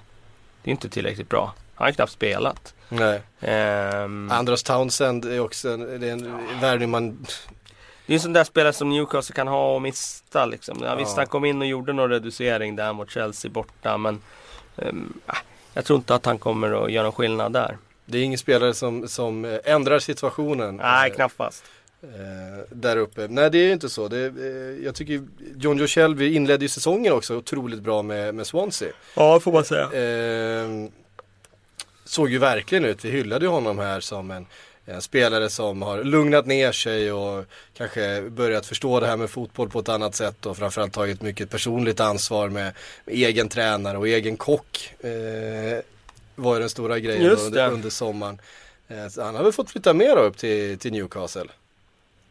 [0.65, 1.53] det är inte tillräckligt bra.
[1.75, 2.73] Han har knappt spelat.
[2.89, 3.21] Nej.
[3.39, 7.25] Ehm, Andros Townsend är också det är en värvning man
[8.05, 10.77] Det är en sån där spelare som Newcastle kan ha och mista liksom.
[10.83, 11.17] Ja, Visst Ja.
[11.17, 14.21] han kom in och gjorde någon reducering där mot Chelsea borta men
[15.25, 15.37] ah,
[15.73, 17.77] Jag tror inte att han kommer att göra någon skillnad där.
[18.05, 20.75] Det är ingen spelare som, som eh, ändrar situationen.
[20.75, 21.63] Nej knappast.
[22.13, 23.27] Eh, där uppe.
[23.27, 24.07] Nej det är ju inte så.
[24.07, 25.23] Det, eh, jag tycker
[25.57, 28.89] John Joe Shelby inledde ju säsongen också otroligt bra med, med Swansea.
[29.15, 29.91] Ja får man säga.
[29.91, 30.89] Eh,
[32.05, 33.05] såg ju verkligen ut.
[33.05, 34.45] Vi hyllade ju honom här som en,
[34.85, 39.69] en spelare som har lugnat ner sig och kanske börjat förstå det här med fotboll
[39.69, 42.73] på ett annat sätt och framförallt tagit mycket personligt ansvar med,
[43.05, 44.93] med egen tränare och egen kock.
[44.99, 45.79] Eh,
[46.35, 48.41] var ju den stora grejen under, under sommaren.
[48.87, 51.47] Eh, han har väl fått flytta med då upp till, till Newcastle.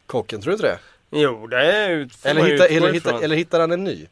[0.06, 0.78] Kocken, tror du inte det?
[1.10, 4.06] Jo det är Eller, hitta, eller, hitta, eller hittar han en ny?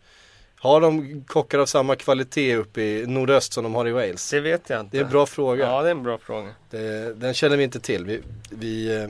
[0.63, 4.31] Har de kockar av samma kvalitet uppe i nordöst som de har i Wales?
[4.31, 4.97] Det vet jag inte.
[4.97, 5.65] Det är en bra fråga.
[5.65, 6.49] Ja det är en bra fråga.
[6.71, 8.05] Det, den känner vi inte till.
[8.05, 9.09] Vi, vi, eh,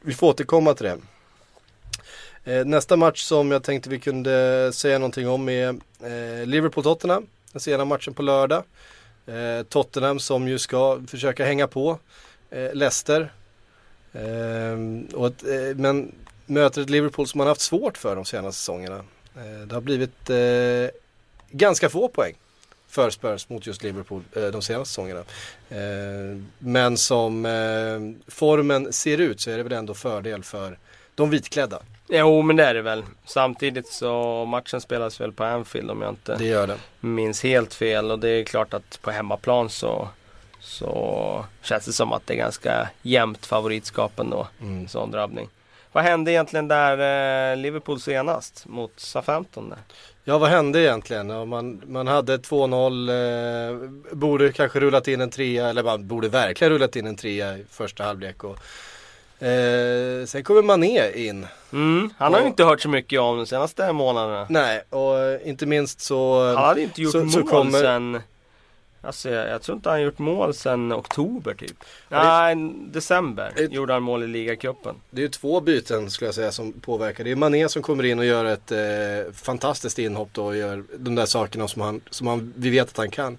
[0.00, 0.98] vi får återkomma till det.
[2.44, 7.26] Eh, Nästa match som jag tänkte vi kunde säga någonting om är eh, Liverpool-Tottenham.
[7.52, 8.64] Den sena matchen på lördag.
[9.68, 11.98] Tottenham som ju ska försöka hänga på
[12.72, 13.32] Leicester.
[14.12, 16.12] Eh, och eh, men
[16.46, 19.04] möter ett Liverpool som man haft svårt för de senaste säsongerna.
[19.36, 20.98] Eh, det har blivit eh,
[21.50, 22.34] ganska få poäng
[22.88, 25.20] för Spurs mot just Liverpool de senaste säsongerna.
[25.70, 27.42] Eh, men som
[28.28, 30.78] formen ser ut så är det väl ändå fördel för
[31.14, 31.82] de vitklädda.
[32.08, 33.02] Jo men det är det väl.
[33.26, 36.76] Samtidigt så matchen spelas väl på Anfield om jag inte Det gör det.
[37.00, 38.10] minns helt fel.
[38.10, 40.08] Och det är klart att på hemmaplan så,
[40.62, 44.46] så känns det som att det är ganska jämnt favoritskap ändå.
[44.60, 44.88] Mm.
[44.88, 45.48] Sån drabbning.
[45.92, 49.68] Vad hände egentligen där eh, Liverpool senast mot Southampton?
[49.68, 49.78] Där?
[50.24, 51.28] Ja vad hände egentligen?
[51.28, 56.28] Ja, man, man hade 2-0, eh, borde kanske rullat in en trea, eller man borde
[56.28, 58.44] verkligen rullat in en trea i första halvlek.
[58.44, 58.58] Och,
[59.42, 61.46] Eh, sen kommer Mané in.
[61.72, 64.46] Mm, han har ju inte hört så mycket om de senaste månaderna.
[64.50, 66.46] Nej, och inte minst så...
[66.46, 68.20] Han hade inte gjort så, mål så kommer, sen
[69.04, 71.76] Alltså jag, jag tror inte han gjort mål sen oktober typ.
[72.08, 72.22] Ja,
[72.54, 74.94] Nej, december Ett- gjorde han mål i ligacupen.
[75.10, 77.24] Det är ju två byten skulle jag säga som påverkar.
[77.24, 80.84] Det är Mané som kommer in och gör ett eh, fantastiskt inhopp då och gör
[80.98, 83.38] de där sakerna som, han, som han, vi vet att han kan.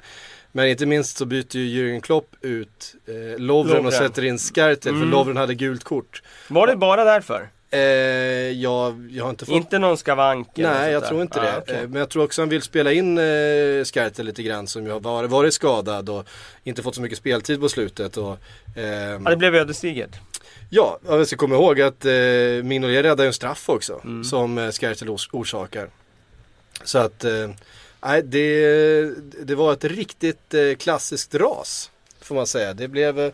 [0.52, 3.86] Men inte minst så byter ju Jürgen Klopp ut eh, Lovren, Lovren.
[3.86, 5.10] och sätter in Skertel för Mm.
[5.10, 6.23] Lovren hade gult kort.
[6.49, 7.49] Var det bara därför?
[7.73, 7.79] Eh,
[8.62, 10.47] jag, jag har inte fått Inte någon skavank?
[10.55, 11.07] Nej, jag där?
[11.09, 11.57] tror inte Ah, det.
[11.62, 11.75] okej.
[11.75, 14.91] Eh, Men jag tror också han vill spela in eh, Skertel lite grann som ju
[14.91, 16.25] har varit, varit skadad och
[16.63, 18.17] inte fått så mycket speltid på slutet.
[18.17, 18.38] Och,
[18.75, 20.09] ehm, Ja, det blev ödesdigert.
[20.69, 22.12] Ja, vi ska komma ihåg att eh,
[22.63, 24.23] Mignolet räddade en straff också Mm.
[24.23, 25.89] som eh, Skertel ors- orsakar.
[26.83, 27.49] Så att, eh,
[28.05, 29.12] nej det,
[29.45, 31.89] det var ett riktigt eh, klassiskt ras.
[32.23, 32.73] Får man säga.
[32.73, 33.31] Det blev, eh,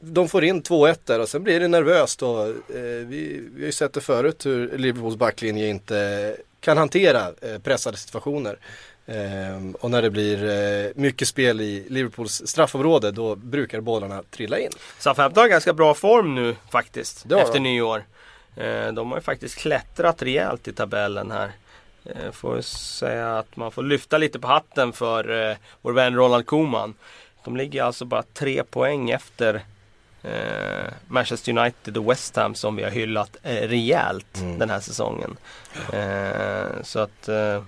[0.00, 2.54] de får in 2-1 där och sen blir det nervöst och eh,
[3.06, 7.96] vi, vi har ju sett det förut hur Liverpools backlinje inte kan hantera eh, pressade
[7.96, 8.58] situationer.
[9.06, 14.58] Ehm, och när det blir eh, mycket spel i Liverpools straffområde då brukar bollarna trilla
[14.58, 14.70] in.
[14.98, 17.24] Southampton har ganska bra form nu faktiskt.
[17.32, 17.58] Efter de.
[17.60, 18.04] nyår.
[18.56, 21.52] Eh, De har ju faktiskt klättrat rejält i tabellen här.
[22.04, 26.46] Eh, Får säga att man får lyfta lite på hatten för eh, vår vän Ronald
[26.46, 26.94] Koeman.
[27.44, 29.54] De ligger alltså bara tre poäng efter
[30.22, 30.30] eh,
[31.08, 34.58] Manchester United och West Ham som vi har hyllat eh, rejält Mm.
[34.58, 35.36] den här säsongen.
[35.92, 37.62] Eh, så att eh, ja.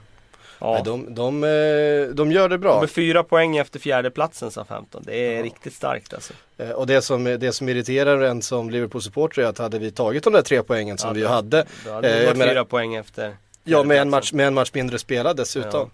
[0.60, 2.82] Nej, de, de, eh, de gör det De bra.
[2.82, 5.02] är fyra poäng efter fjärdeplatsen Southampton.
[5.06, 5.42] Det är Ja.
[5.42, 6.32] riktigt starkt alltså.
[6.58, 10.24] Eh, Och det som, det som irriterar en som Liverpool-supporter är att hade vi tagit
[10.24, 11.66] de där tre poängen som Ja, vi ju hade.
[11.84, 14.54] Då hade Eh, jag varit menar- fyra poäng efter Ja, med en, match, med en
[14.54, 15.90] match mindre spelad dessutom.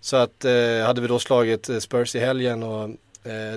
[0.00, 0.52] Så att eh,
[0.86, 2.88] hade vi då slagit eh, Spurs i helgen och eh,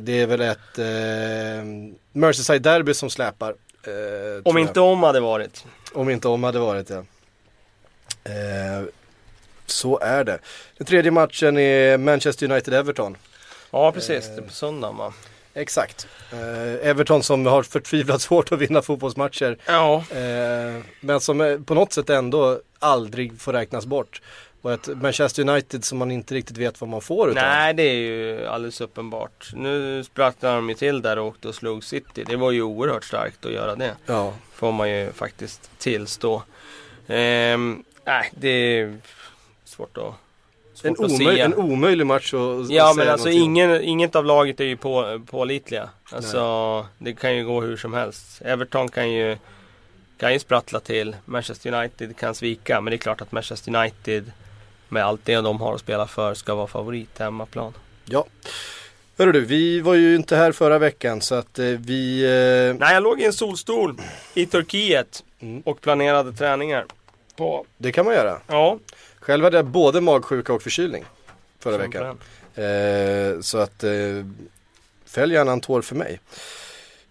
[0.02, 1.66] det är väl ett eh,
[2.14, 3.50] Merseyside-derby som släpar.
[3.84, 5.66] Eh, Om inte om hade varit.
[5.94, 7.06] om inte om hade varit det.
[8.24, 8.84] Eh,
[9.66, 10.40] så är det.
[10.78, 13.16] Den tredje matchen är Manchester United-Everton.
[13.72, 14.36] Ja precis, Eh.
[14.36, 15.14] det är på söndagen va?
[15.54, 16.08] Exakt.
[16.32, 19.58] Eh, Everton som har förtvivlat svårt att vinna fotbollsmatcher.
[19.66, 20.04] Ja.
[20.12, 24.22] Eh, men som eh, på något sätt ändå aldrig får räknas bort.
[24.66, 27.44] Och ett Manchester United som man inte riktigt vet vad man får utav.
[27.44, 29.50] Nej det är ju alldeles uppenbart.
[29.54, 32.24] Nu sprack de ju till där och åkte och slog City.
[32.28, 33.96] Det var ju oerhört starkt att göra det.
[34.06, 34.34] Ja.
[34.54, 36.44] Får man ju faktiskt tillstå.
[37.08, 38.98] Ehm, nej det är
[39.66, 40.14] svårt att
[40.84, 44.78] En, omöj- en omöjlig match att, Ja men alltså ingen, inget av laget är ju
[44.78, 45.90] på, pålitliga.
[46.12, 48.42] Alltså det kan ju gå hur som helst.
[48.42, 49.38] Everton kan ju
[50.18, 51.16] kan ju sprattla till.
[51.26, 52.82] Manchester United kan svika.
[52.82, 54.32] Men det är klart att Manchester United
[54.90, 57.74] med allt det de har att spela för ska vara favorit hemmaplan.
[58.06, 58.26] Ja.
[59.18, 62.24] Hörru du, vi var ju inte här förra veckan så att eh, vi...
[62.24, 63.98] Eh, Nej jag låg i en solstol
[64.34, 65.62] i Turkiet Mm.
[65.66, 66.86] och planerade träningar.
[67.36, 68.40] På, det kan man göra.
[68.48, 68.80] ja.
[69.20, 71.06] Själv hade jag både magsjuka och förkylning
[71.60, 72.20] förra som veckan.
[72.56, 73.92] Eh, så att eh,
[75.06, 76.20] fäll gärna en tår för mig.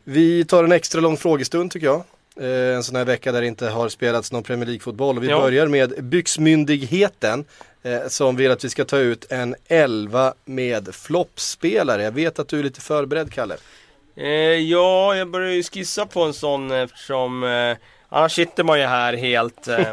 [0.04, 2.04] Vi tar en extra lång frågestund tycker jag.
[2.40, 5.20] Eh, en sån här vecka där det inte har spelats någon Premier League-fotboll.
[5.20, 5.40] Vi Ja.
[5.40, 7.44] börjar med Byxmyndigheten
[7.82, 12.02] eh, som vill att vi ska ta ut en 11 med floppspelare.
[12.02, 13.56] Jag vet att du är lite förberedd Kalle.
[14.16, 14.26] Eh,
[14.60, 17.76] ja, jag börjar ju skissa på en sån eftersom eh,
[18.08, 19.92] annars sitter man ju här helt eh,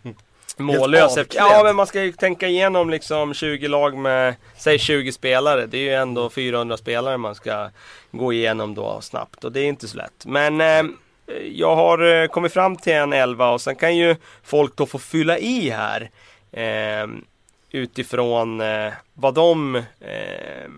[0.56, 1.16] mållös.
[1.16, 5.66] Efter, ja, men man ska ju tänka igenom liksom 20 lag med, säg 20 spelare.
[5.66, 7.70] Det är ju ändå 400 spelare man ska
[8.10, 10.24] gå igenom då snabbt och det är inte så lätt.
[10.26, 10.82] Men eh,
[11.52, 14.98] jag har eh, kommit fram till en 11 och sen kan ju folk då få
[14.98, 16.10] fylla i här.
[16.52, 17.06] Eh,
[17.70, 20.70] utifrån eh, vad de eh,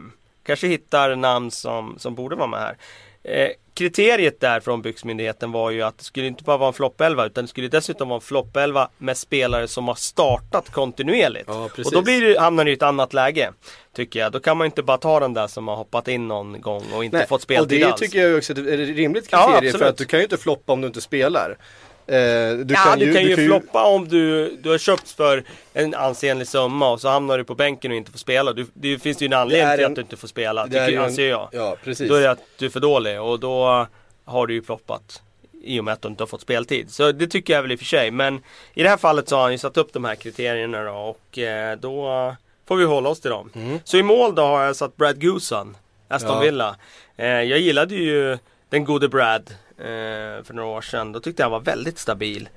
[0.42, 2.76] kanske hittar namn som, som borde vara med här.
[3.22, 7.26] Eh, Kriteriet där från Byxmyndigheten var ju att det skulle inte bara vara en floppelva
[7.26, 11.44] utan det skulle dessutom vara en floppelva med spelare som har startat kontinuerligt.
[11.48, 13.52] Ja, och då blir det, hamnar det i ett annat läge.
[13.96, 14.32] Tycker jag.
[14.32, 17.04] Då kan man inte bara ta den där som har hoppat in någon gång och
[17.04, 18.00] inte fått och speltid det alls.
[18.00, 20.72] tycker jag också är ett rimligt Ja, kriterie för att du kan ju inte floppa
[20.72, 21.58] om du inte spelar.
[22.06, 22.14] Eh,
[22.56, 26.90] du ja, du kan ju floppa om du, du har köpt för en ansenlig summa
[26.90, 28.52] och så hamnar du på bänken och inte får spela.
[28.52, 30.96] Du, det finns ju en anledning till en- att du inte får spela, tycker, ju
[30.96, 31.48] en- anser jag.
[31.52, 32.08] Ja, precis.
[32.08, 33.86] Då är det att du är för dålig och då
[34.24, 35.22] har du ju floppat.
[35.64, 36.90] I och med att du inte har fått speltid.
[36.92, 38.10] Så det tycker jag väl i och för sig.
[38.10, 38.40] Men
[38.74, 41.38] i det här fallet så har han ju satt upp de här kriterierna då och
[41.38, 42.34] eh, då
[42.68, 43.50] får vi hålla oss till dem.
[43.54, 43.78] Mm.
[43.84, 45.76] Så i mål då har jag satt Brad Goosan,
[46.08, 46.40] Aston Ja.
[46.40, 46.76] Villa.
[47.16, 48.38] Eh, jag gillade ju
[48.68, 51.12] den gode Brad Eh, för några år sedan.
[51.12, 52.48] Då tyckte jag han var väldigt stabil.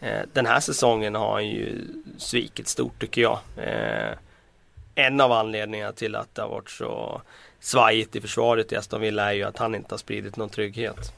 [0.00, 1.86] Eh, den här säsongen har han ju
[2.18, 3.38] svikit stort tycker jag.
[3.56, 4.14] Eh,
[4.94, 7.22] en av anledningarna till att det har varit så
[7.60, 11.12] svajigt i försvaret i Aston Villa är ju att han inte har spridit någon trygghet.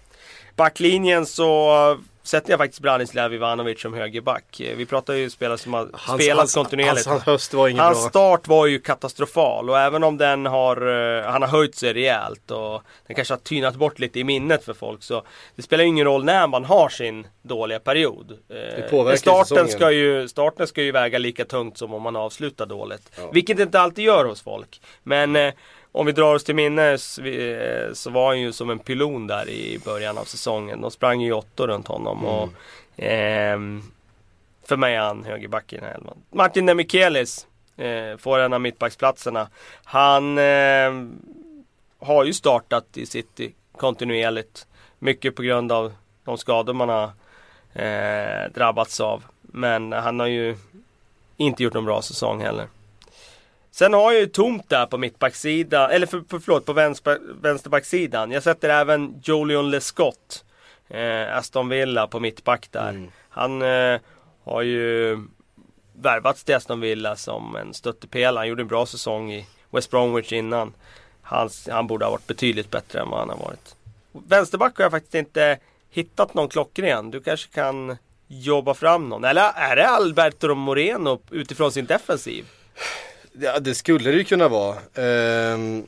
[0.57, 4.45] Backlinjen så sätter jag faktiskt Branislav Ivanovic som högerback.
[4.77, 7.07] Vi pratar ju spelare som har Hans, spelat hans, kontinuerligt.
[7.07, 8.09] hans, hans var inget Hans bra.
[8.09, 10.77] start var ju katastrofal och även om den har,
[11.19, 14.65] eh, han har höjt sig rejält och den kanske har tynat bort lite i minnet
[14.65, 15.23] för folk så
[15.57, 18.39] det spelar ju ingen roll när man har sin dåliga period.
[18.49, 19.69] Eh, påverkar starten, säsongen.
[19.69, 23.11] ska ju, starten ska ju väga lika tungt som om man avslutar dåligt.
[23.17, 23.31] Ja.
[23.33, 24.81] Vilket det inte alltid gör hos folk.
[25.03, 25.53] Men eh,
[25.97, 29.49] om vi drar oss till minnes eh, så var han ju som en pylon där
[29.49, 30.81] i början av säsongen.
[30.81, 32.19] De sprang ju åttor runt honom.
[32.19, 32.31] Mm.
[32.31, 32.49] Och,
[32.97, 33.83] ehm,
[34.65, 36.17] för mig är han högerback i den här elvan.
[36.31, 39.49] Martin Demikelis eh, får en av mittbacksplatserna.
[39.85, 40.93] Han eh,
[41.99, 44.67] har ju startat i City kontinuerligt.
[44.99, 45.93] Mycket på grund av
[46.25, 47.11] de skador man har
[47.73, 49.25] eh, drabbats av.
[49.43, 50.57] Men han har ju
[51.37, 52.67] inte gjort någon bra säsong heller.
[53.79, 58.31] Sen har jag ju tomt där på mittbacksidan, eller för, för, förlåt på vänster, vänsterbacksidan.
[58.31, 60.45] Jag sätter även Jolion Lescott,
[60.89, 62.89] eh, Aston Villa på mittback där.
[62.89, 63.11] Mm.
[63.29, 64.01] Han eh,
[64.45, 65.19] har ju
[65.93, 68.41] värvats till Aston Villa som en stöttepelare.
[68.41, 70.73] Han gjorde en bra säsong i West Bromwich innan.
[71.23, 73.77] Han, han borde ha varit betydligt bättre än vad han har varit.
[74.13, 75.59] Vänsterback har jag faktiskt inte
[75.91, 77.11] hittat någon klockren.
[77.11, 79.25] Du kanske kan jobba fram någon.
[79.25, 82.45] Eller är det Alberto Moreno utifrån sin defensiv?
[83.41, 84.77] Ja, det skulle det ju kunna vara.
[84.95, 85.87] Ehm,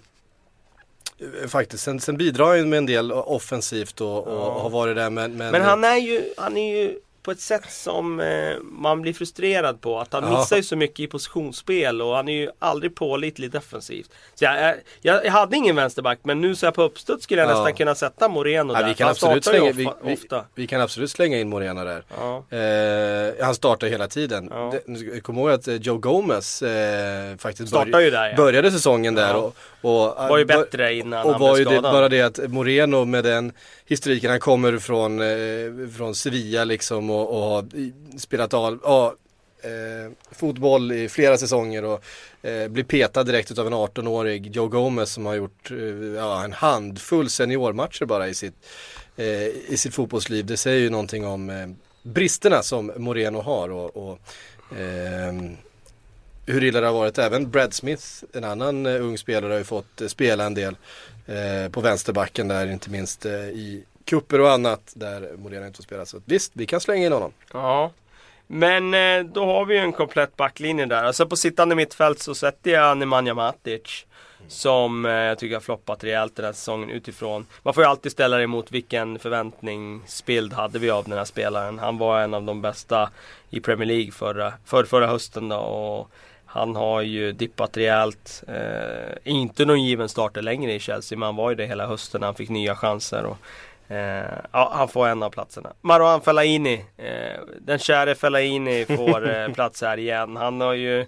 [1.48, 4.60] faktiskt, sen, sen bidrar han ju med en del offensivt och, och Ja.
[4.62, 7.70] har varit där men, men, Men han är ju, han är ju på ett sätt
[7.72, 9.98] som eh, man blir frustrerad på.
[10.00, 10.38] Att han Ja.
[10.38, 14.10] missar ju så mycket i positionsspel och han är ju aldrig pålitlig defensivt.
[14.34, 17.50] Så jag, jag, jag, hade ingen vänsterback men nu så här på uppstuds skulle jag
[17.50, 17.54] Ja.
[17.54, 18.88] nästan kunna sätta Moreno Ja, där.
[18.88, 20.44] vi, för kan han absolut startar ju slänga, vi, ofta.
[20.54, 22.02] vi, vi kan absolut slänga in Morena där.
[22.18, 22.44] Ja.
[22.56, 24.48] Eh, han startar hela tiden.
[24.50, 24.74] Ja.
[24.86, 28.36] Det, kom ihåg att eh, Joe Gomez eh, faktiskt Startar ju där ja.
[28.36, 29.36] började säsongen där Ja.
[29.80, 31.92] och, och Var ju bättre innan Och han var blev ju det, skadad.
[31.92, 33.52] bara det att Moreno med den
[33.86, 37.68] historiken, han kommer från, eh, från Sevilla liksom och, och har
[38.18, 39.14] spelat av, ja,
[39.62, 42.04] eh, fotboll i flera säsonger och
[42.42, 45.76] eh, blir petad direkt utav en 18-årig Joe Gomez som har gjort eh,
[46.16, 48.66] ja, en handfull seniormatcher bara i sitt,
[49.16, 50.46] eh, i sitt fotbollsliv.
[50.46, 51.68] Det säger ju någonting om eh,
[52.02, 54.18] bristerna som Moreno har och, och
[54.78, 55.32] eh,
[56.46, 57.18] hur illa det har varit.
[57.18, 60.76] Även Brad Smith, en annan eh, ung spelare, har ju fått eh, spela en del
[61.26, 65.82] eh, på vänsterbacken där, inte minst eh, i kupper och annat där Moreno inte får
[65.82, 66.06] spela.
[66.06, 67.32] Så visst, vi kan slänga in honom.
[67.52, 67.92] Ja.
[68.46, 71.04] Men eh, då har vi ju en komplett backlinje där.
[71.04, 74.04] Alltså på sittande mittfält så sätter jag Nemanja Matic.
[74.48, 77.46] Som eh, jag tycker har floppat rejält den här säsongen utifrån.
[77.62, 81.78] Man får ju alltid ställa det emot vilken förväntningsbild hade vi av den här spelaren.
[81.78, 83.10] Han var en av de bästa
[83.50, 85.56] i Premier League förra, för, förra hösten då.
[85.56, 86.10] Och
[86.46, 88.42] han har ju dippat rejält.
[88.48, 92.22] Eh, inte någon given starter längre i Chelsea men han var ju det hela hösten.
[92.22, 93.24] Han fick nya chanser.
[93.24, 93.36] Och,
[93.88, 95.72] Eh, ja, han får en av platserna.
[95.80, 100.36] Marouane Fellaini, eh, den käre Fellaini får eh, plats här igen.
[100.36, 101.00] Han har ju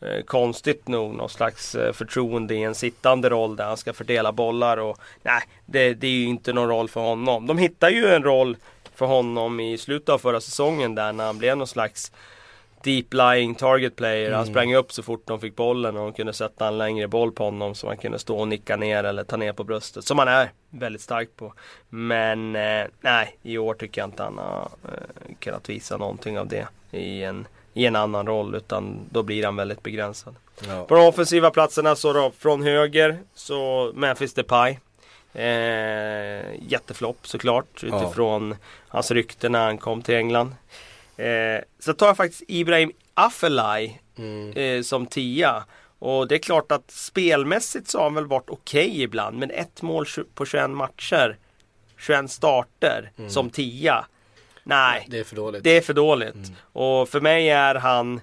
[0.00, 4.32] eh, konstigt nog någon slags eh, förtroende i en sittande roll där han ska fördela
[4.32, 7.46] bollar och nej, det, det är ju inte någon roll för honom.
[7.46, 8.56] De hittar ju en roll
[8.94, 12.12] för honom i slutet av förra säsongen där när han blev någon slags
[12.86, 14.32] deep lying target player.
[14.32, 17.32] Han sprang upp så fort de fick bollen och de kunde sätta en längre boll
[17.32, 20.04] på honom så man kunde stå och nicka ner eller ta ner på bröstet.
[20.04, 21.52] Som han är väldigt stark på.
[21.88, 26.48] Men eh, nej, i år tycker jag inte han har eh, kunnat visa någonting av
[26.48, 30.34] det i en, i en annan roll utan då blir han väldigt begränsad.
[30.68, 30.84] Ja.
[30.84, 34.78] På de offensiva platserna så då från höger så Memphis Depay.
[35.34, 38.02] Eh, jätteflopp såklart Ja.
[38.04, 38.56] utifrån
[38.88, 40.54] hans rykte när han kom till England.
[41.16, 44.52] Eh, så tar jag faktiskt Ibrahim Afellay Mm.
[44.52, 45.64] eh, som tia.
[45.98, 49.38] Och det är klart att spelmässigt så har han väl varit okej ibland.
[49.38, 51.36] Men ett mål på 21 matcher,
[51.98, 54.06] 21 starter som tia.
[54.62, 55.64] Nej, Det är för dåligt.
[55.64, 56.52] det är för dåligt.
[56.72, 58.20] Och för mig är han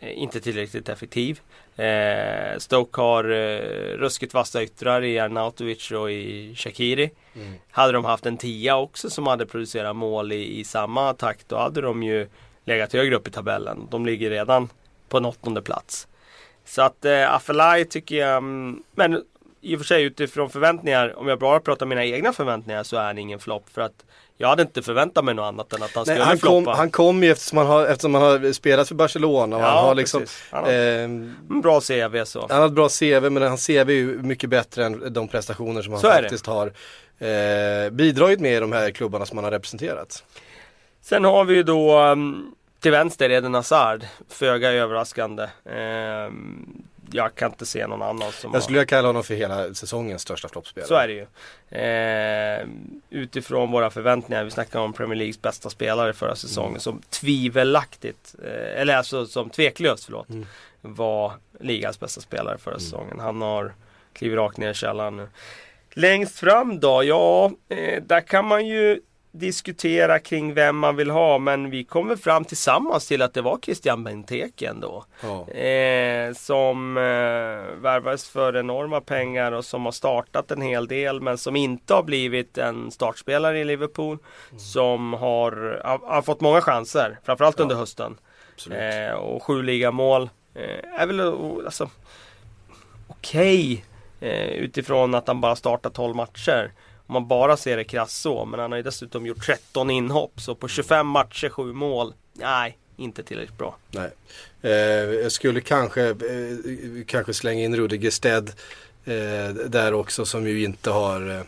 [0.00, 1.40] eh, inte tillräckligt effektiv.
[1.80, 7.10] Eh, Stoke har eh, ruskigt vassa yttrar i Arnautovic och i Shakiri.
[7.34, 7.54] Mm.
[7.70, 11.56] Hade de haft en tia också som hade producerat mål i, i samma takt då
[11.56, 12.28] hade de ju
[12.64, 13.88] legat högre upp i tabellen.
[13.90, 14.68] De ligger redan
[15.08, 16.08] på en åttonde plats.
[16.64, 19.24] Så att eh, Afelai tycker jag, mm, men
[19.60, 23.04] i och för sig utifrån förväntningar, om jag bara pratar mina egna förväntningar så är
[23.04, 23.68] han ingen flopp.
[23.70, 24.04] För att
[24.40, 26.76] jag hade inte förväntat mig något annat än att han Nej, skulle han, kom, floppa.
[26.76, 29.84] han kom ju eftersom han har, eftersom han har spelat för Barcelona och Ja, han
[29.84, 30.42] har liksom precis.
[30.50, 32.46] Han har- ehm, En bra CV så.
[32.50, 35.82] Han har ett bra CV men hans CV är ju mycket bättre än de prestationer
[35.82, 36.66] som han Så faktiskt har
[37.18, 40.24] eh, bidragit med i de här klubbarna som han har representerat.
[41.02, 44.04] Sen har vi ju då um, till vänster Eden Hazard.
[44.28, 45.42] Föga överraskande.
[46.26, 46.82] Um,
[47.12, 50.22] jag kan inte se någon annan som Jag skulle vilja kalla honom för hela säsongens
[50.22, 50.88] största floppspelare.
[50.88, 51.26] Så är det ju.
[51.70, 52.66] Eh,
[53.10, 56.80] utifrån våra förväntningar, vi snackade om Premier Leagues bästa spelare förra säsongen Mm.
[56.80, 60.46] som tvivelaktigt, eh, eller alltså som tveklöst förlåt, Mm.
[60.80, 62.80] var ligans bästa spelare förra Mm.
[62.80, 63.20] säsongen.
[63.20, 63.74] Han har
[64.12, 65.28] klivit rakt ner i källaren nu.
[65.92, 69.00] Längst fram då, ja, eh, där kan man ju
[69.32, 73.58] diskutera kring vem man vill ha men vi kommer fram tillsammans till att det var
[73.62, 75.04] Christian Benteke ändå.
[75.22, 75.48] Ja.
[75.48, 77.02] Eh, som eh,
[77.82, 82.02] värvades för enorma pengar och som har startat en hel del men som inte har
[82.02, 84.18] blivit en startspelare i Liverpool.
[84.56, 88.16] Som har, har, har fått många chanser, framförallt under hösten.
[88.70, 90.30] Eh, och sju ligamål.
[90.54, 91.90] Eh, är väl alltså,
[93.06, 93.84] okej
[94.20, 96.72] eh, utifrån att han bara startat 12 matcher.
[97.10, 98.44] Om man bara ser det krasst så.
[98.44, 100.40] Men han har ju dessutom gjort 13 inhopp.
[100.40, 102.14] Så på 25 matcher, 7 mål.
[102.32, 103.76] Nej, inte tillräckligt bra.
[103.90, 104.10] Nej.
[104.62, 104.72] Eh,
[105.22, 106.16] jag skulle kanske, eh,
[107.06, 108.52] kanske slänga in Rudiger Stead
[109.04, 111.42] eh, där också som ju inte har eh,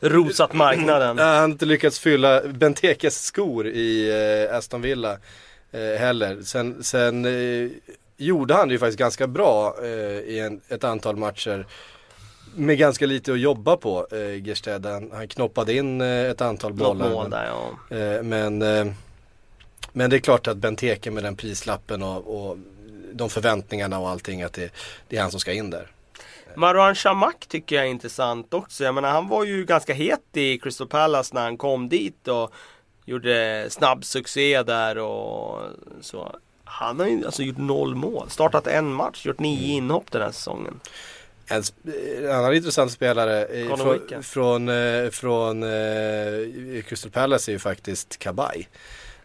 [0.00, 1.18] Rosat marknaden.
[1.18, 4.10] Han har inte lyckats fylla Bentekes skor i
[4.50, 5.12] eh, Aston Villa
[5.72, 6.42] eh, heller.
[6.42, 7.26] Sen, sen
[8.16, 9.84] gjorde han det ju faktiskt ganska bra
[10.26, 11.66] i en, ett antal matcher.
[12.56, 14.86] Med ganska lite att jobba på, eh, Gersted.
[14.86, 17.10] Han, han knoppade in eh, ett antal bollar.
[17.10, 17.96] mål men, där ja.
[17.96, 18.86] eh, men, eh,
[19.92, 22.56] men det är klart att Benteke med den prislappen och, och
[23.12, 24.72] de förväntningarna och allting att det,
[25.08, 25.90] det är han som ska in där.
[26.56, 28.84] Marouane Chamakh tycker jag är intressant också.
[28.84, 32.52] Jag menar han var ju ganska het i Crystal Palace när han kom dit och
[33.04, 35.62] gjorde snabb succé där och
[36.00, 36.36] så.
[36.64, 38.30] Han har ju alltså gjort noll mål.
[38.30, 39.84] Startat en match, gjort nio Mm.
[39.84, 40.80] inhopp den här säsongen.
[41.48, 41.62] En,
[42.24, 44.22] en annan intressant spelare eh, från, Wickham.
[44.22, 48.66] från, eh, från eh, Crystal Palace är ju faktiskt Kabay.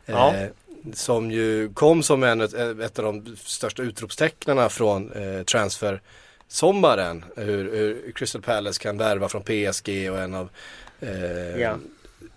[0.05, 0.35] Ja.
[0.35, 0.47] Eh,
[0.93, 7.25] som ju kom som en, ett, av de största utropstecknarna från eh, transfersommaren.
[7.35, 10.49] Hur, hur Crystal Palace kan värva från PSG och en av
[10.99, 11.75] eh, Ja.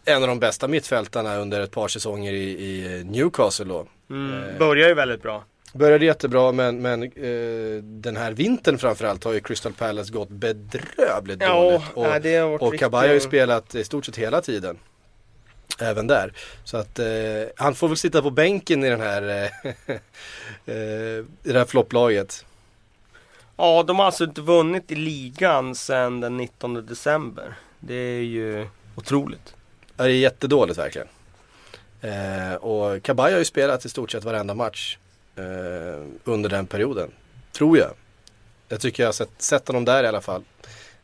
[0.04, 3.86] en av de bästa mittfältarna under ett par säsonger i, i Newcastle då.
[4.10, 4.58] Mm, Eh.
[4.58, 5.44] börjar ju väldigt bra.
[5.72, 11.40] Började jättebra men, men eh, den här vintern framförallt har ju Crystal Palace gått bedrövligt
[11.40, 11.82] dåligt.
[11.94, 14.78] Och, nej, det har varit och Kabay har ju spelat i stort sett hela tiden.
[15.78, 16.32] Även där.
[16.64, 17.06] Så att eh,
[17.56, 19.70] han får väl sitta på bänken i den här eh,
[20.74, 22.44] eh, i det här flopplaget.
[23.56, 27.54] Ja, de har alltså inte vunnit i ligan sedan den 19 december.
[27.80, 28.66] Det är ju
[28.96, 29.54] otroligt.
[29.96, 31.08] Ja, Det är jättedåligt verkligen.
[32.00, 34.98] Eh, och Kabay har ju spelat i stort sett varenda match
[35.36, 37.10] eh, under den perioden.
[37.52, 37.90] Tror jag.
[38.68, 40.44] Jag tycker jag har sett, sett honom där i alla fall.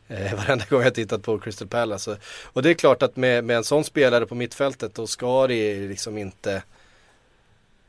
[0.07, 2.17] Eh, varenda gång jag tittat på Crystal Palace.
[2.43, 5.75] Och, det är klart att med, med en sån spelare på mittfältet då ska det
[5.75, 6.63] liksom inte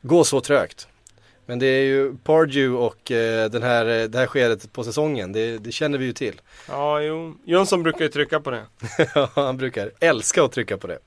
[0.01, 0.87] gå så trögt.
[1.45, 5.31] Men det är ju Pardew och eh, den här, eh, det här skedet på säsongen,
[5.31, 6.41] det, det känner vi ju till.
[6.67, 7.37] Ja, jo.
[7.45, 8.65] Jönsson brukar ju trycka på det.
[9.15, 10.99] Ja, han brukar älska att trycka på det.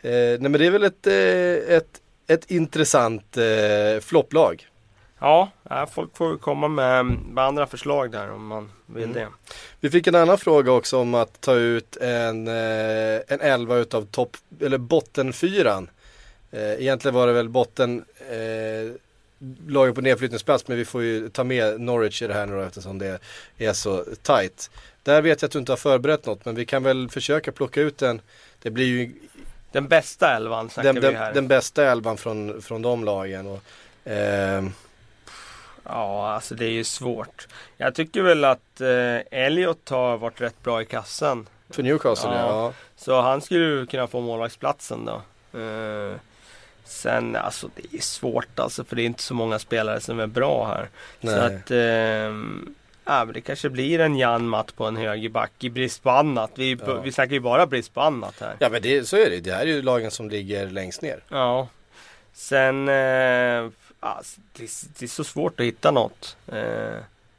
[0.00, 4.66] Eh, nej men det är väl ett, eh, ett, ett intressant eh, flopplag.
[5.18, 5.50] Ja,
[5.92, 9.14] folk får komma med, med andra förslag där om man vill Mm.
[9.14, 9.28] det.
[9.80, 14.06] Vi fick en annan fråga också om att ta ut en, eh, en elva utav
[14.06, 15.90] topp, eller bottenfyran.
[16.50, 18.92] Eh, egentligen var det väl botten eh,
[19.66, 22.60] laget på nedflyttningsplats men vi får ju ta med Norwich i det här nu då,
[22.62, 23.18] eftersom det
[23.58, 24.70] är så tight.
[25.02, 27.80] Där vet jag att du inte har förberett något men vi kan väl försöka plocka
[27.80, 28.20] ut en,
[28.62, 29.12] det blir ju
[29.76, 31.34] Den bästa elvan snackar den, vi här.
[31.34, 33.46] den bästa elvan från, från de lagen.
[33.46, 33.60] Och,
[34.04, 34.72] ehm,
[35.84, 37.48] Ja, alltså det är ju svårt.
[37.76, 41.46] Jag tycker väl att eh, Elliot har varit rätt bra i kassan.
[41.70, 42.48] för Newcastle ja.
[42.48, 42.72] Ja.
[42.96, 45.22] Så han skulle kunna få målvaktsplatsen då.
[45.60, 46.12] Eh,
[46.84, 50.26] sen, alltså det är svårt alltså för det är inte så många spelare som är
[50.26, 50.88] bra här.
[51.20, 51.56] Så Nej.
[51.56, 52.74] att ehm,
[53.06, 56.50] Ja, men det kanske blir en Jan Matt på en högerback i brist på annat.
[56.54, 57.00] Vi, Ja.
[57.00, 58.56] vi snackar ju bara brist på annat här.
[58.58, 61.20] Ja men det, så är det Det här är ju lagen som ligger längst ner.
[61.28, 61.68] Ja.
[62.32, 63.68] Sen, eh,
[64.00, 66.36] alltså, det, är- det är så svårt att hitta något.
[66.52, 66.58] Eh,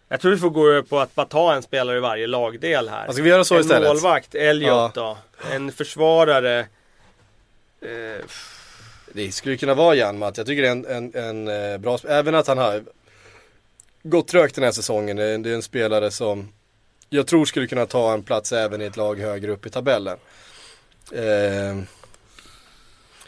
[0.09, 2.97] jag tror vi får gå på att bara ta en spelare i varje lagdel här.
[2.99, 3.87] Alltså, ska vi göra så en istället?
[3.87, 4.91] målvakt, Elliot Ja.
[4.95, 5.17] då.
[5.51, 6.59] En försvarare.
[7.81, 8.25] Eh,
[9.13, 10.37] Det skulle kunna vara Janmat.
[10.37, 12.83] Jag tycker det är en, en, en eh, bra Även att han har
[14.03, 15.17] gått trögt den här säsongen.
[15.17, 16.53] Det är, det är en spelare som
[17.09, 20.17] jag tror skulle kunna ta en plats även i ett lag högre upp i tabellen.
[21.11, 21.83] Eh,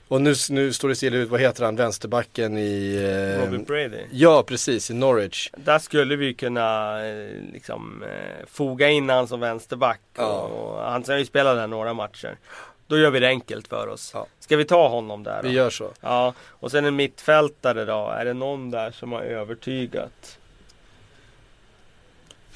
[0.10, 2.96] och nu, nu står det still ut, vad heter han, vänsterbacken i...
[2.96, 4.06] Eh, Robin Brady.
[4.12, 5.50] ja, precis, i Norwich.
[5.58, 10.00] Där skulle vi kunna eh, liksom, eh, foga in han som vänsterback.
[10.18, 10.42] Ja.
[10.42, 12.38] Och, han har ju spelat där några matcher.
[12.88, 14.12] Då gör vi det enkelt för oss.
[14.14, 14.28] Ja.
[14.40, 15.50] Ska vi ta honom där då?
[15.50, 15.92] Vi gör så.
[16.02, 18.10] Ja, och sen en mittfältare då.
[18.10, 20.39] Är det någon där som har övertygat?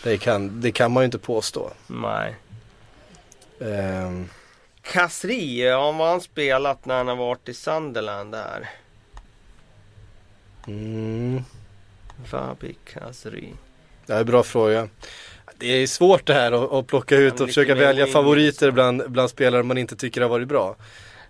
[0.03, 1.71] Det kan, det kan man ju inte påstå.
[1.87, 2.35] Nej.
[3.61, 4.29] Ehm,
[4.81, 8.69] Kasri, har han spelat när han har varit i Sunderland där?
[10.67, 11.43] mm,
[12.25, 13.53] Fabi Kasri.
[14.05, 14.89] det är en bra fråga.
[15.57, 19.29] Det är svårt det här att, att plocka ut och försöka välja favoriter bland, bland
[19.29, 20.75] spelare man inte tycker har varit bra.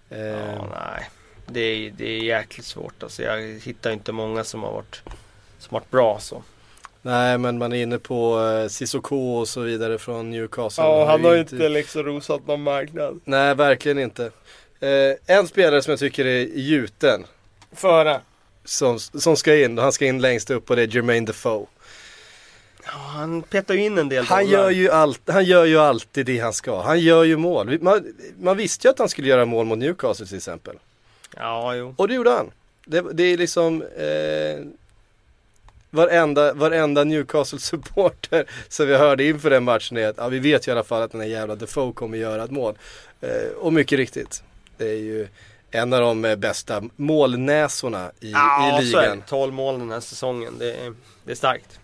[0.10, 1.10] Ja, nej.
[1.48, 3.24] Det är, det är jäkligt svårt alltså.
[3.24, 5.02] Jag hittar inte många som har varit,
[5.60, 6.44] som har varit bra så.
[7.06, 10.84] Nej men man är inne på eh, Cissoko och så vidare från Newcastle.
[11.64, 13.20] ju liksom rosat någon marknad.
[13.26, 14.32] Nej verkligen inte.
[14.80, 17.24] Eh, en spelare som jag tycker är gjuten.
[17.72, 18.22] Före.
[18.66, 21.66] Som, som ska in, han ska in längst upp och det är Jermaine Defoe.
[22.86, 26.26] Ja, han petar ju in en del Han gör, ju allt, han gör ju alltid
[26.26, 26.82] det han ska.
[26.82, 27.80] Han gör ju mål.
[27.82, 30.76] Man, man visste ju att han skulle göra mål mot Newcastle till exempel.
[31.36, 31.96] Ja, jo.
[31.98, 32.52] Och det gjorde han.
[32.86, 34.66] Det, det är liksom eh,
[35.94, 40.72] varenda, varenda Newcastle-supporter som vi hörde inför den matchen är att ja, vi vet ju
[40.72, 42.78] i alla fall att den här jävla Defoe kommer göra ett mål.
[43.22, 44.44] Eh, och mycket riktigt.
[44.78, 45.28] Det är ju
[45.72, 49.24] en av de eh, bästa målnäsorna i, Ja, i ligan.
[49.28, 50.54] 12 mål den här säsongen.
[50.60, 51.80] Det är, det är starkt.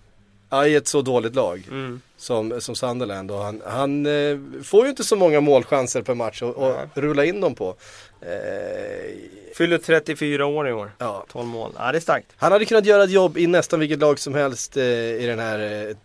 [0.49, 2.01] Ja, I ett så dåligt lag Mm.
[2.19, 3.31] Som, som Sunderland.
[3.31, 7.25] Och han han eh, får ju inte så många målchanser per match att att rulla
[7.25, 7.75] in dem på.
[8.21, 9.15] Eh,
[9.57, 10.91] Fyller 34 år i år.
[10.97, 11.25] ja.
[11.31, 11.71] 12 mål.
[11.77, 12.27] Ja, det är starkt.
[12.37, 15.39] Han hade kunnat göra ett jobb i nästan vilket lag som helst eh, i den
[15.39, 15.95] här eh,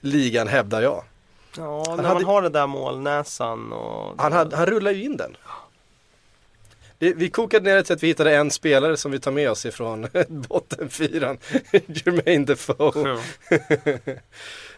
[0.00, 1.04] ligan hävdar jag.
[1.56, 4.14] Ja, när hade- man har det där målnäsan och...
[4.22, 5.36] Han, hade, han rullar ju in den.
[6.98, 9.50] Det, vi kokade ner det till att vi hittade en spelare som vi tar med
[9.50, 11.38] oss ifrån bottenfyran.
[11.86, 13.18] Jermaine Defoe.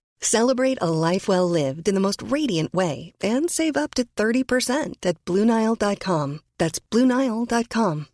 [0.23, 5.05] Celebrate a life well lived in the most radiant way and save up to 30%
[5.05, 6.39] at BlueNile.com.
[6.57, 8.05] That's BlueNile.com.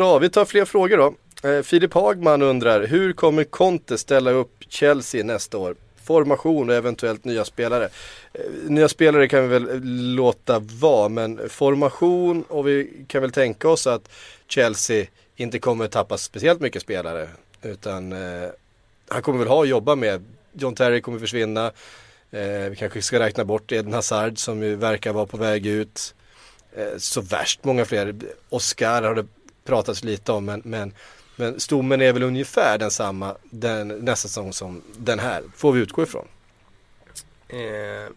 [0.00, 1.14] Ja, vi tar fler frågor då.
[1.48, 5.76] Eh, Filip Hagman undrar, hur kommer Conte ställa upp Chelsea nästa år?
[6.04, 7.84] Formation och eventuellt nya spelare.
[8.32, 9.80] Eh, nya spelare kan vi väl
[10.14, 14.10] låta vara, men formation och vi kan väl tänka oss att
[14.46, 15.06] Chelsea
[15.36, 17.28] inte kommer tappa speciellt mycket spelare.
[17.62, 18.48] Utan eh,
[19.08, 20.24] han kommer väl ha att jobba med.
[20.52, 21.72] John Terry kommer försvinna.
[22.30, 26.14] Eh, vi kanske ska räkna bort Eden Hazard som ju verkar vara på väg ut.
[26.76, 28.14] Eh, så värst många fler.
[28.48, 29.26] Oscar har det
[29.64, 30.94] pratats lite om men, men,
[31.36, 35.42] men stommen är väl ungefär densamma den, nästa säsong som den här.
[35.56, 36.26] Får vi utgå ifrån.
[37.48, 37.58] Eh,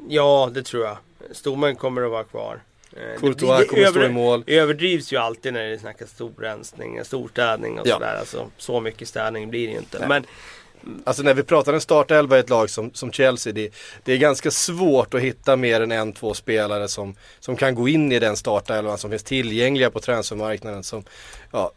[0.10, 0.98] ja, det tror jag.
[1.32, 2.60] Stommen kommer att vara kvar.
[2.94, 4.44] Eh, Courtois det- det kommer att stå över- i mål.
[4.48, 7.94] överdrivs ju alltid när det snackas storrensning, storstädning och Ja.
[7.94, 8.16] sådär.
[8.20, 10.00] Alltså, så mycket städning blir det ju inte.
[10.00, 10.08] Nej.
[10.08, 10.26] Men
[11.04, 13.74] Alltså när vi pratar en startelva i ett lag som, som Chelsea, det,
[14.04, 17.88] det är ganska svårt att hitta mer än en, två spelare som, som kan gå
[17.88, 21.04] in i den startelvan som finns tillgängliga på transfermarknaden som
[21.52, 21.72] ja,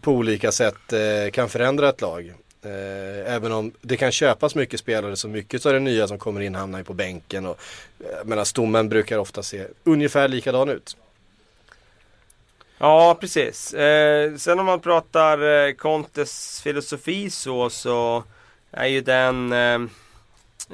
[0.00, 2.34] på olika sätt eh, kan förändra ett lag.
[2.64, 6.40] Eh, även om det kan köpas mycket spelare så mycket av det nya som kommer
[6.40, 7.58] in hamnar ju på bänken och
[8.00, 10.96] eh, medan stommen brukar ofta se ungefär likadan ut.
[12.82, 13.74] Ja, precis.
[13.74, 18.24] Eh, sen om man pratar eh, Contes filosofi så, så
[18.70, 19.74] är ju den eh,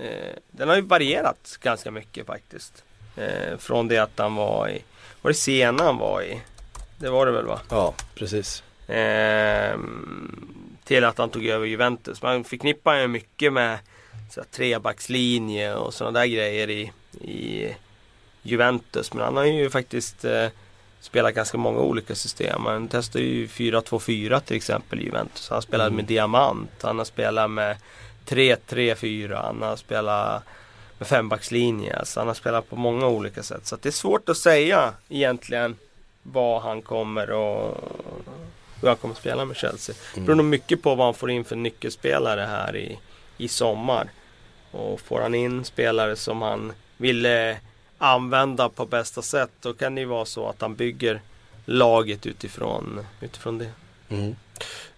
[0.04, 2.84] eh, Den har ju varierat ganska mycket faktiskt.
[3.16, 4.82] Eh, från det att han var i
[5.22, 6.40] Var det Siena han var i?
[6.98, 7.60] Det var det väl va?
[7.70, 8.62] Ja, precis.
[8.90, 9.78] Eh,
[10.84, 12.22] till att han tog över Juventus.
[12.22, 13.78] Man förknippar ju mycket med
[14.30, 17.74] så här, trebackslinje och sådana där grejer i, i
[18.42, 19.12] Juventus.
[19.14, 20.48] Men han har ju faktiskt eh,
[21.08, 22.66] spelat ganska många olika system.
[22.66, 25.48] Han testade ju 4-2-4 till exempel i Juventus.
[25.50, 26.70] Han spelade med diamant.
[26.82, 27.76] Han har spelat med
[28.26, 29.42] 3-3-4.
[29.42, 30.42] Han har spelat
[30.98, 31.96] med fembackslinje.
[31.96, 33.66] Alltså han har spelat på många olika sätt.
[33.66, 35.76] Så det är svårt att säga egentligen
[36.22, 37.76] vad han kommer och
[38.80, 39.94] hur han kommer att spela med Chelsea.
[40.14, 42.98] Det beror nog mycket på vad han får in för nyckelspelare här i,
[43.36, 44.10] i sommar.
[44.70, 47.56] Och får han in spelare som han vill eh,
[47.98, 51.20] använda på bästa sätt då kan det ju vara så att han bygger
[51.64, 53.70] laget utifrån, utifrån det.
[54.08, 54.36] Mm.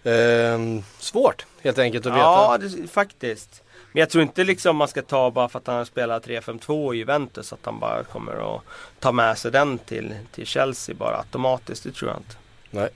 [0.03, 2.21] Ehm, svårt helt enkelt att veta.
[2.21, 3.63] Ja, det, faktiskt.
[3.91, 6.93] Men jag tror inte liksom man ska ta bara för att han har spelat 3-5-2
[6.93, 8.61] i Juventus att han bara kommer att
[8.99, 11.83] ta med sig den till, till Chelsea bara automatiskt.
[11.83, 12.35] Det tror jag inte.
[12.69, 12.89] Nej.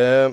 [0.00, 0.30] Eh,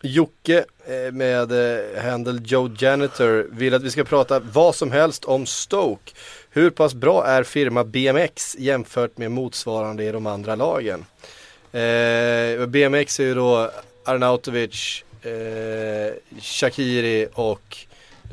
[0.00, 5.46] Jocke eh, med eh, Joe Janitor vill att vi ska prata vad som helst om
[5.46, 6.12] Stoke.
[6.58, 11.04] Hur pass bra är firma BMX jämfört med motsvarande i de andra lagen?
[11.72, 13.70] Eh, BMX är ju då
[14.04, 17.76] Arnautovic, eh, Shakiri och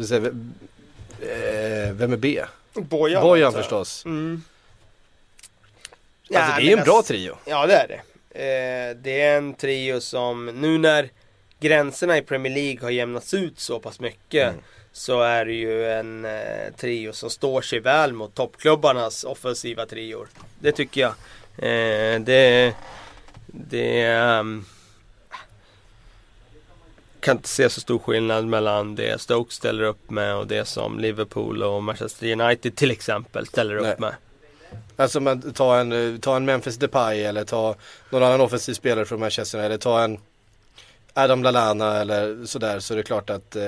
[0.08, 2.44] säger, eh, vem är B?
[2.74, 3.54] Bojan, Bojan jag.
[3.54, 4.06] förstås.
[4.06, 4.44] Mm.
[6.36, 7.38] alltså det är ju en bra alltså- trio.
[7.46, 8.02] Ja det är det.
[8.40, 11.10] Eh, det är en trio som nu när
[11.60, 14.62] gränserna i Premier League har jämnats ut så pass mycket Mm.
[14.96, 20.28] Så är det ju en eh, trio som står sig väl mot toppklubbarnas offensiva trior.
[20.60, 21.12] Det tycker jag.
[21.58, 22.76] Eh, det
[23.46, 24.66] det ehm,
[27.20, 31.00] kan inte se så stor skillnad mellan det Stoke ställer upp med och det som
[31.00, 33.94] Liverpool och Manchester United till exempel ställer Nej.
[33.94, 34.14] upp med.
[34.96, 37.76] Alltså man, ta, en, eh, ta en Memphis Depay eller ta
[38.10, 40.20] någon annan offensiv spelare från Manchester eller ta en
[41.14, 43.64] Adam Lallana eller sådär så är det klart att eh,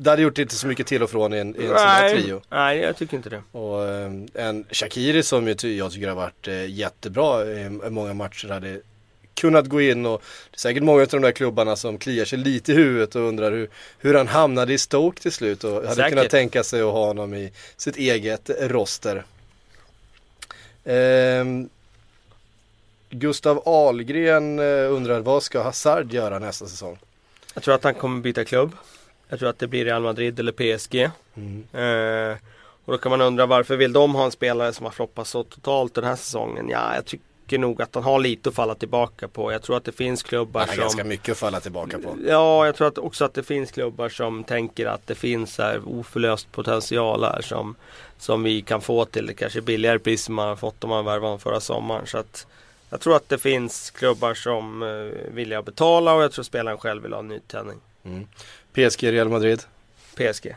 [0.00, 2.10] det hade gjort inte så mycket till och från i en, i en sån här
[2.10, 2.42] trio.
[2.48, 3.42] nej, jag tycker inte det.
[3.52, 8.48] Och eh, en Shakiri som jag tycker har varit eh, jättebra i i många matcher
[8.48, 8.80] hade
[9.34, 12.38] kunnat gå in och det är säkert många av de där klubbarna som kliar sig
[12.38, 13.68] lite i huvudet och undrar hur,
[13.98, 16.08] hur han hamnade i Stoke till slut och hade Säkert.
[16.08, 19.24] kunnat tänka sig att ha honom i sitt eget roster.
[20.84, 21.68] Ehm,
[23.10, 26.98] Gustav Ahlgren eh, undrar vad ska Hazard göra nästa säsong?
[27.54, 28.72] Jag tror att han kommer byta klubb.
[29.28, 30.94] Jag tror att det blir Real Madrid eller PSG.
[31.72, 32.38] Eh,
[32.84, 35.44] och då kan man undra varför vill de ha en spelare som har floppat så
[35.44, 36.68] totalt den här säsongen?
[36.68, 39.52] Ja, jag tycker nog att han har lite att falla tillbaka på.
[39.52, 40.82] Jag tror att det finns klubbar Han har som...
[40.82, 42.16] ganska mycket att falla tillbaka på.
[42.26, 45.80] Ja, jag tror att också att det finns klubbar som tänker att det finns här
[45.86, 47.74] oförlöst potential här som,
[48.18, 51.04] som vi kan få till det kanske billigare pris som man har fått om man
[51.04, 52.06] värvade honom förra sommaren.
[52.06, 52.46] Så att
[52.90, 57.02] jag tror att det finns klubbar som eh, vill betala och jag tror spelaren själv
[57.02, 57.80] vill ha en nytändning.
[58.74, 59.62] PSG, Real Madrid.
[60.14, 60.56] PSG.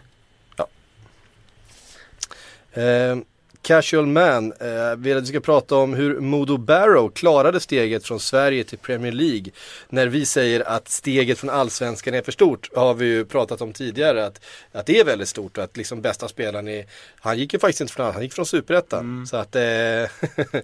[2.73, 3.17] Eh,
[3.61, 8.19] Casual Man eh, vill att vi ska prata om hur Modo Barrow klarade steget från
[8.19, 9.51] Sverige till Premier League.
[9.89, 13.73] När vi säger att steget från allsvenskan är för stort har vi ju pratat om
[13.73, 14.41] tidigare att,
[14.71, 16.85] att det är väldigt stort och att liksom bästa spelaren är,
[17.19, 19.27] han gick ju faktiskt inte från han gick från superettan.
[19.27, 19.61] Så att eh,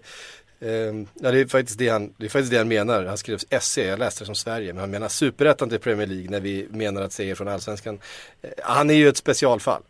[0.60, 3.06] Ehm, ja, det är, faktiskt det han, det är faktiskt det han menar.
[3.06, 6.30] Han skrev SC, jag läste det som Sverige, men han menar superettan till Premier League
[6.30, 8.00] när vi menar att seger från allsvenskan.
[8.42, 9.82] Eh, han är ju ett specialfall.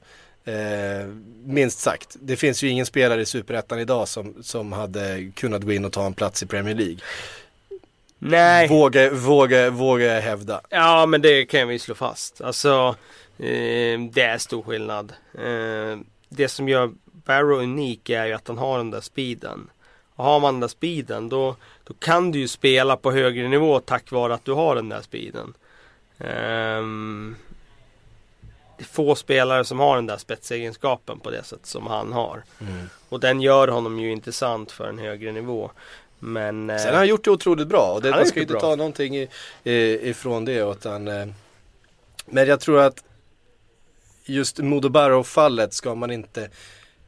[0.46, 1.08] Eh,
[1.46, 2.16] minst sagt.
[2.20, 5.94] Det finns ju ingen spelare i superettan idag som, som hade kunnat gå in och
[5.94, 6.98] ta en plats i Premier League.
[8.20, 8.68] Nej.
[8.68, 10.62] Våga, våga, våga hävda.
[10.70, 12.42] Ja men det kan vi slå fast.
[12.42, 12.96] Alltså
[13.38, 15.14] eh, det är stor skillnad.
[15.34, 16.00] Eh,
[16.30, 19.70] det som gör Barrow unik är ju att han har den där speeden.
[20.18, 24.12] Har man den där speeden då, då kan du ju spela på högre nivå tack
[24.12, 25.54] vare att du har den där speeden.
[26.18, 27.36] Ehm,
[28.78, 32.44] det är få spelare som har den där spetsegenskapen på det sätt som han har.
[33.10, 35.72] Och den gör honom ju intressant för en högre nivå.
[36.20, 38.52] Men eh, Sen har han gjort det otroligt bra och det, man ska ju inte
[38.52, 38.62] bra.
[38.62, 39.30] ta någonting i,
[39.64, 40.72] i, ifrån det.
[40.72, 41.28] Utan, eh,
[42.26, 43.04] men jag tror att
[44.26, 46.50] just Modo Barrow-fallet ska man inte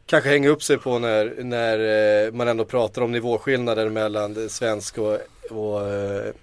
[0.10, 4.98] kanske hänga upp sig på när, när eh, man ändå pratar om nivåskillnader mellan svensk
[4.98, 5.18] och,
[5.50, 6.34] och eh,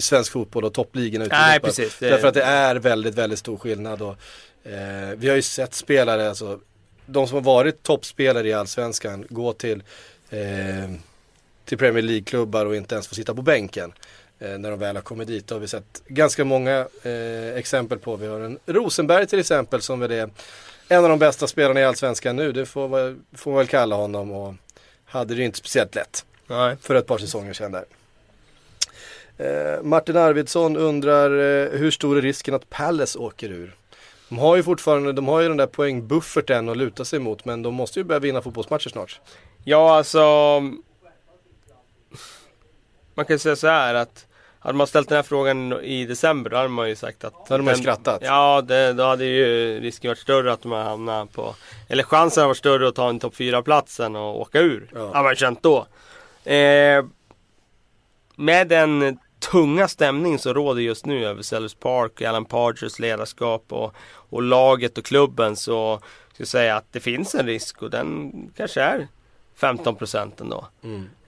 [0.00, 1.98] svensk fotboll och toppligorna ute Nej, precis.
[1.98, 4.02] Det- Därför att det är väldigt, väldigt stor skillnad.
[4.02, 4.16] Och,
[4.70, 6.60] eh, vi har ju sett spelare, alltså
[7.06, 9.82] de som har varit toppspelare i Allsvenskan gå till,
[10.30, 10.90] eh,
[11.64, 13.92] till Premier League-klubbar och inte ens få sitta på bänken.
[14.38, 15.46] Eh, när de väl har kommit dit.
[15.46, 16.86] Det har vi sett ganska många
[17.54, 18.16] exempel på.
[18.16, 20.30] Vi har en Rosenberg till exempel som väl är
[20.88, 22.52] en av de bästa spelarna i Allsvenskan nu.
[22.52, 24.32] Det får, man väl kalla honom.
[24.32, 24.54] Och
[25.04, 26.76] hade det inte speciellt lätt nej.
[26.80, 27.84] för ett par säsonger sedan där.
[29.38, 33.74] Eh, Martin Arvidsson undrar eh, hur stor är risken att Palace åker ur?
[34.28, 37.62] De har ju fortfarande, de har ju den där poängbufferten att luta sig mot men
[37.62, 39.20] de måste ju börja vinna fotbollsmatcher snart.
[39.64, 40.20] Ja, alltså.
[43.14, 44.26] Man kan säga så här att
[44.60, 47.32] hade man ställt den här frågan i december då hade man ju sagt att...
[47.32, 48.20] Då hade man ju skrattat.
[48.24, 51.54] Ja, det, då hade ju risken varit större att de hade hamnat på...
[51.88, 54.90] Eller chansen hade varit större att ta en topp 4-platsen och åka ur.
[54.94, 55.14] Ja.
[55.14, 55.86] Har man känt då.
[56.50, 57.04] Eh,
[58.36, 63.94] med den tunga stämning som råder just nu över Sellers Park, Alan Pargers ledarskap och,
[64.10, 66.00] och laget och klubben så
[66.32, 69.08] ska jag säga att det finns en risk och den kanske är
[69.60, 70.68] 15 procent ändå.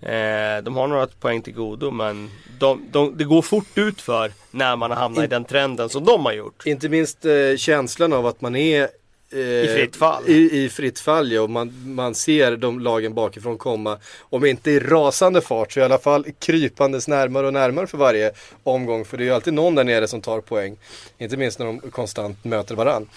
[0.01, 4.33] Eh, de har några poäng till godo men de, de, det går fort ut för
[4.51, 6.67] när man har hamnat i den trenden som de har gjort.
[6.67, 8.89] Inte minst eh, känslan av att man är
[9.33, 10.23] eh, I fritt fall.
[10.27, 13.99] I, i fritt fall ja, och man, man ser de lagen bakifrån komma.
[14.21, 18.33] Om inte i rasande fart så i alla fall krypandes närmare och närmare för varje
[18.63, 19.05] omgång.
[19.05, 20.77] För det är ju alltid någon där nere som tar poäng.
[21.19, 23.09] Inte minst när de konstant möter varann.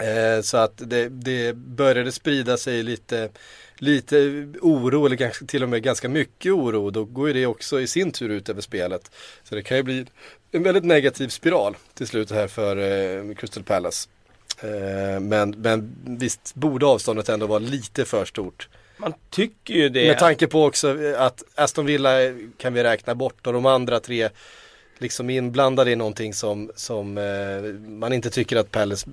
[0.00, 3.28] Eh, så att det, det började sprida sig lite
[3.82, 6.90] lite oro eller kanske till och med ganska mycket oro.
[6.90, 9.10] Då går ju det också i sin tur ut över spelet.
[9.42, 10.06] Så det kan ju bli
[10.52, 14.08] en väldigt negativ spiral till slut här för eh, Crystal Palace.
[14.60, 18.68] Eh, men, men visst borde avståndet ändå vara lite för stort.
[18.96, 20.06] Man tycker ju det.
[20.06, 22.10] Med tanke på också att Aston Villa
[22.58, 24.28] kan vi räkna bort och de andra tre
[24.98, 29.10] liksom inblandade i någonting som, som eh, man inte tycker att Palace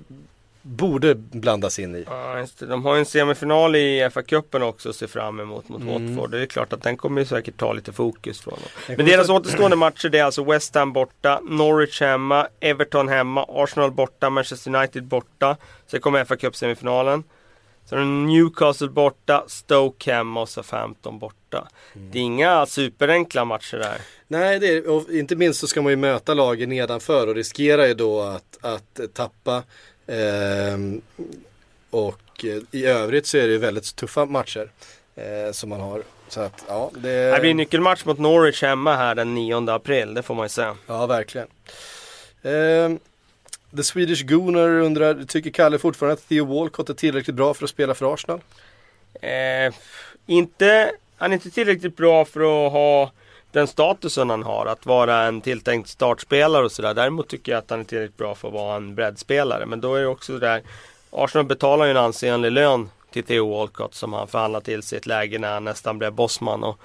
[0.62, 2.04] borde blandas in i.
[2.08, 2.46] Ja.
[2.60, 6.16] De har ju en semifinal i FA-cupen också att se fram emot mot mm.
[6.16, 6.32] Watford.
[6.32, 8.96] Det är klart att den kommer ju säkert ta lite fokus från dem.
[8.98, 13.92] Men deras återstående matcher det är alltså West Ham borta, Norwich hemma, Everton hemma, Arsenal
[13.92, 15.58] borta, Manchester United borta.
[15.88, 17.24] Sen kommer fa Cup semifinalen.
[17.90, 21.68] Sen Newcastle borta, Stoke hemma och Southampton borta.
[21.96, 22.12] Mm.
[22.12, 23.98] Det är inga superenkla matcher där.
[24.28, 27.86] Nej, det är, och inte minst så ska man ju möta lagen nedanför och riskerar
[27.86, 29.64] ju då att, att tappa
[31.90, 34.70] och eh, i övrigt så är det ju väldigt tuffa matcher
[35.16, 36.04] eh, som man har.
[36.28, 37.32] Så att, ja, det...
[37.32, 40.50] det blir en nyckelmatch mot Norwich hemma här den 9 april, det får man ju
[40.50, 40.76] säga.
[40.88, 41.48] Ja, verkligen.
[42.42, 43.00] Eh,
[43.76, 47.70] The Swedish Gooner undrar, tycker Kalle fortfarande att Theo Walcott är tillräckligt bra för att
[47.70, 48.42] spela för Arsenal?
[49.22, 49.74] Eh,
[50.26, 53.12] inte, han är inte tillräckligt bra för att ha
[53.52, 56.94] den statusen han har, att vara en tilltänkt startspelare och sådär.
[56.94, 59.66] Däremot tycker jag att han är tillräckligt bra för att vara en breddspelare.
[59.66, 60.62] Men då är det också där,
[61.12, 65.00] Arsenal betalar ju en ansenlig lön till Theo Walcott som han förhandlade till sig i
[65.00, 66.64] ett läge när han nästan blev bossman.
[66.64, 66.80] Och,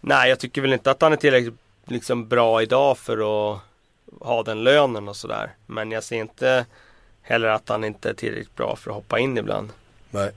[0.00, 1.54] nej, jag tycker väl inte att han är tillräckligt
[1.86, 3.60] liksom, bra idag för att
[4.20, 5.50] ha den lönen och sådär.
[5.66, 6.66] Men jag ser inte
[7.22, 9.70] heller att han inte är tillräckligt bra för att hoppa in ibland.
[10.10, 10.30] Nej.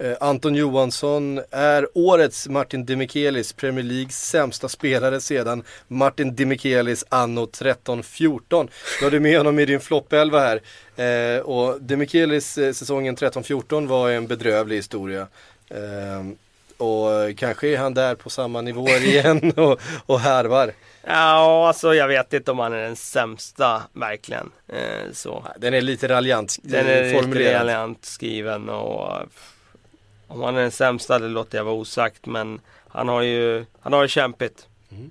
[0.00, 7.46] Eh, Anton Johansson är årets Martin Demichelis, Premier Leagues sämsta spelare sedan Martin Demichelis anno
[7.46, 8.68] 13-14.
[8.98, 10.60] Du hade med honom i din floppelva här.
[10.96, 15.26] Eh, och Demichelis eh, säsongen 13-14 var en bedrövlig historia.
[15.68, 16.26] Eh,
[16.76, 20.72] och kanske är han där på samma nivåer igen och, och härvar.
[21.04, 24.50] Ja, alltså jag vet inte om han är den sämsta verkligen.
[24.68, 25.46] Eh, så.
[25.58, 29.22] Den är lite raljant Den är lite raljant skriven och
[30.30, 32.26] om han är den sämsta, det låter jag vara osagt.
[32.26, 34.66] Men han har ju, han har det kämpigt.
[34.92, 35.10] Mm.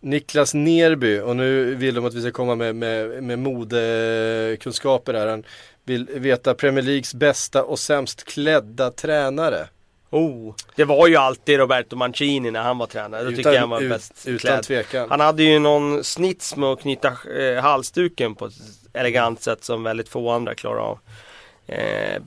[0.00, 5.26] Niklas Nerby, och nu vill de att vi ska komma med, med, med modekunskaper här.
[5.26, 5.44] Han
[5.84, 9.68] vill veta Premier Leagues bästa och sämst klädda tränare.
[10.10, 13.22] Oh, det var ju alltid Roberto Mancini när han var tränare.
[13.22, 14.62] Då utan, tycker jag han var ut, bäst Utan klädd.
[14.62, 15.10] tvekan.
[15.10, 18.54] Han hade ju någon snits med att knyta eh, halsduken på ett
[18.92, 20.98] elegant sätt som väldigt få andra klarar av.
[21.66, 22.22] Eh,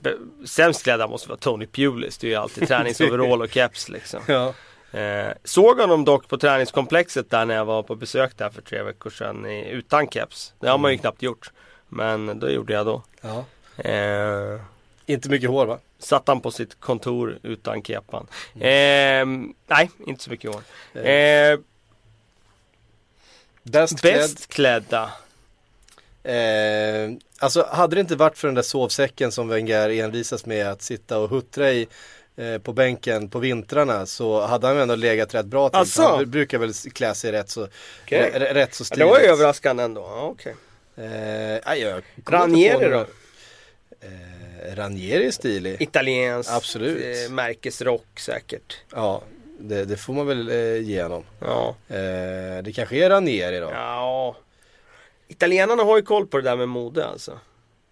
[0.46, 2.18] sämst klädda måste vara Tony Pulis.
[2.18, 4.20] Det är ju alltid träningsoverall och keps liksom.
[4.26, 4.54] Ja.
[4.98, 8.82] Eh, såg honom dock på träningskomplexet där när jag var på besök där för tre
[8.82, 10.54] veckor sedan i, utan keps.
[10.60, 11.00] Det har man ju mm.
[11.00, 11.50] knappt gjort.
[11.88, 13.02] Men det gjorde jag då.
[13.20, 13.44] Ja.
[13.84, 14.60] Eh,
[15.06, 15.78] inte mycket hår va?
[15.98, 18.26] Satt han på sitt kontor utan kepan.
[18.54, 19.48] Mm.
[19.48, 20.62] Eh, nej, inte så mycket hår.
[20.94, 21.02] Eh.
[21.02, 21.58] eh
[23.62, 25.10] bäst, bäst klädda.
[26.22, 30.82] Eh, alltså hade det inte varit för den där sovsäcken som Wenger envisas med att
[30.82, 31.88] sitta och huttra i
[32.36, 35.78] eh, på bänken på vintrarna så hade han ändå legat rätt bra till.
[35.78, 36.02] Alltså?
[36.02, 37.68] Han brukar väl klä sig rätt så,
[38.04, 38.30] okay.
[38.30, 39.08] rätt så stiligt.
[39.08, 40.00] Ja, det var överraskande ändå.
[40.00, 40.52] Ja, okay.
[40.96, 43.06] eh, Ranieri då?
[44.00, 45.82] Eh, Ranieri är stilig.
[45.82, 47.26] Italiensk Absolut.
[47.26, 48.76] Eh, märkesrock säkert.
[48.94, 49.22] Ja,
[49.58, 51.24] det, det, får man väl eh, ge honom.
[51.40, 51.76] Ja.
[51.88, 53.70] Eh, det kanske är Ranieri då?
[53.72, 54.36] Ja,
[55.30, 57.38] Italienarna har ju koll på det där med mode alltså.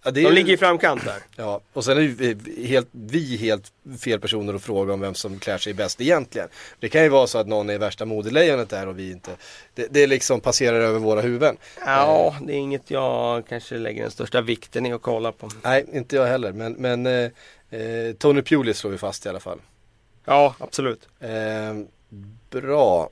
[0.05, 1.22] Ja, De ligger i framkant där.
[1.36, 5.39] Ja, och sen är vi helt, vi helt fel personer att fråga om vem som
[5.39, 6.49] klär sig bäst egentligen.
[6.80, 9.30] Det kan ju vara så att någon är värsta modelejonet där och vi inte.
[9.74, 11.57] Det, det liksom passerar över våra huvuden.
[11.86, 15.51] Ja, det är inget jag kanske lägger den största vikten i att kolla på.
[15.62, 16.53] Nej, inte jag heller.
[16.53, 17.30] Men, men eh,
[17.70, 19.61] eh Tony Pulis slår vi fast i alla fall.
[20.24, 21.09] Ja, absolut.
[21.20, 21.74] Eh,
[22.51, 23.11] bra.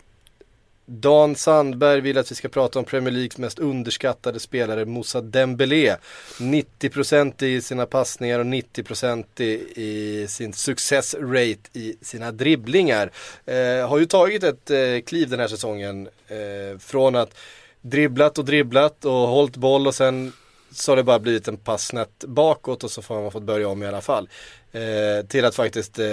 [0.88, 5.96] Dan Sandberg vill att vi ska prata om Premier Leagues mest underskattade spelare Moussa Dembélé.
[6.38, 13.10] 90% i sina passningar och 90% i, i sin success rate i sina dribblingar.
[13.44, 17.38] Eh, har ju tagit ett eh, kliv den här säsongen eh, från att
[17.80, 20.32] dribblat och dribblat och hållit boll och sen
[20.70, 23.68] så har det bara blivit en pass snett bakåt och så har man fått börja
[23.68, 24.28] om i alla fall.
[24.72, 26.06] Eh, till att faktiskt eh,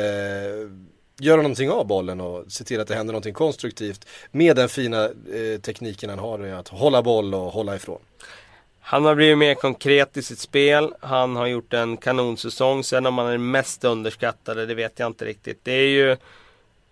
[1.20, 5.04] göra någonting av bollen och se till att det händer någonting konstruktivt med den fina
[5.06, 8.00] eh, tekniken han har att hålla boll och hålla ifrån.
[8.86, 10.94] Han har blivit mer konkret i sitt spel.
[11.00, 12.84] Han har gjort en kanonsäsong.
[12.84, 15.60] Sen om han är den mest underskattade, det vet jag inte riktigt.
[15.64, 16.12] Det är ju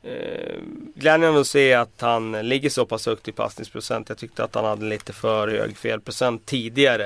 [0.03, 0.59] eh,
[0.95, 4.09] glädjande att se att han ligger så pass högt i passningsprocent.
[4.09, 7.05] Jag tyckte att han hade lite för hög felprocent tidigare.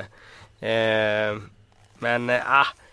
[0.60, 1.38] Eh,
[2.00, 2.62] Men eh, ah.
[2.62, 2.85] Eh,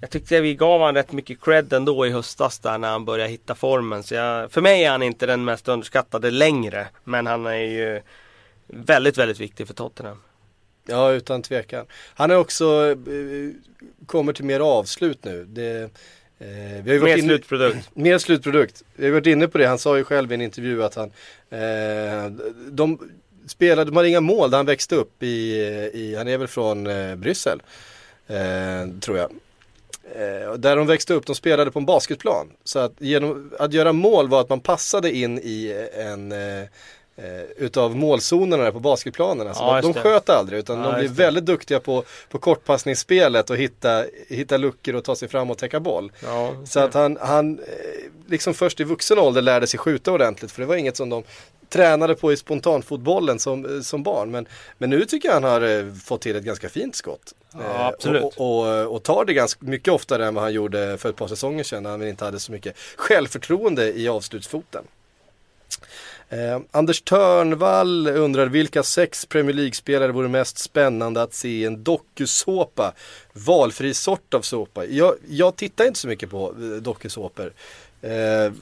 [0.00, 3.30] jag tyckte vi gav honom rätt mycket cred ändå i höstas där när han började
[3.30, 4.02] hitta formen.
[4.02, 6.86] Så jag, för mig är han inte den mest underskattade längre.
[7.04, 8.02] Men han är ju
[8.66, 10.22] väldigt, väldigt viktig för Tottenham.
[10.86, 11.86] Ja, utan tvekan.
[12.14, 13.50] Han är också, eh,
[14.06, 15.44] kommer till mer avslut nu.
[15.44, 15.82] Det,
[16.38, 17.90] eh, vi har mer inne, slutprodukt.
[17.94, 18.82] Mer slutprodukt.
[18.96, 21.10] Vi har varit inne på det, han sa ju själv i en intervju att han,
[21.50, 22.30] eh,
[22.70, 23.10] de
[23.46, 25.56] spelade, de har inga mål där han växte upp i,
[25.94, 27.62] i han är väl från eh, Bryssel,
[28.26, 29.30] eh, tror jag.
[30.14, 32.52] Eh, där de växte upp, de spelade på en basketplan.
[32.64, 36.64] Så att genom att göra mål var att man passade in i en eh
[37.56, 39.48] utav målzonerna på basketplanen.
[39.48, 43.50] Alltså ja, de, de sköt aldrig utan ja, de blev väldigt duktiga på, på kortpassningsspelet
[43.50, 46.12] och hitta, hitta luckor och ta sig fram och täcka boll.
[46.24, 47.60] Ja, så att han, han
[48.26, 51.22] liksom först i vuxen ålder lärde sig skjuta ordentligt för det var inget som de
[51.68, 54.30] tränade på i spontanfotbollen som, som barn.
[54.30, 54.46] Men,
[54.78, 57.34] men nu tycker jag han har eh, fått till ett ganska fint skott.
[57.52, 58.24] Ja, eh, absolut.
[58.24, 61.28] Och, och, och, tar det ganska mycket oftare än vad han gjorde för ett par
[61.28, 64.84] säsonger sedan när han inte hade så mycket självförtroende i avslutsfoten.
[66.30, 71.84] Eh, Anders Törnvall undrar vilka sex Premier League-spelare vore mest spännande att se i en
[71.84, 72.92] dokusåpa?
[73.32, 74.86] Valfri sort av såpa.
[74.86, 77.52] Jag, jag tittar inte så mycket på eh, dokusåpor.
[78.02, 78.52] Eh,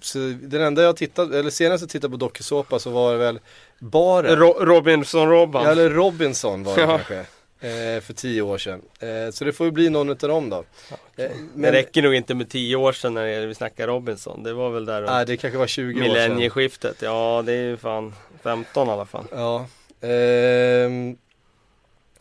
[0.00, 3.38] så den enda jag tittade, eller senast jag tittade på dokusåpa så var det väl
[3.78, 4.36] baren.
[4.36, 5.64] Ro Robinson Robban.
[5.64, 6.86] Ja, eller Robinson var det ja.
[6.86, 7.24] kanske.
[7.60, 8.82] Eh, för tio år sedan.
[9.00, 10.64] Eh, så det får ju bli någon utav dem då.
[11.16, 11.62] Eh, men...
[11.62, 14.42] Det räcker nog inte med tio år sedan när vi snackar Robinson.
[14.42, 16.02] Det var väl där Nej, det kanske var 20 år sedan.
[16.02, 17.02] Millennieskiftet.
[17.02, 19.24] Ja, det är ju fan 15 i alla fall.
[19.30, 19.66] Ja.
[20.00, 21.16] Ehm,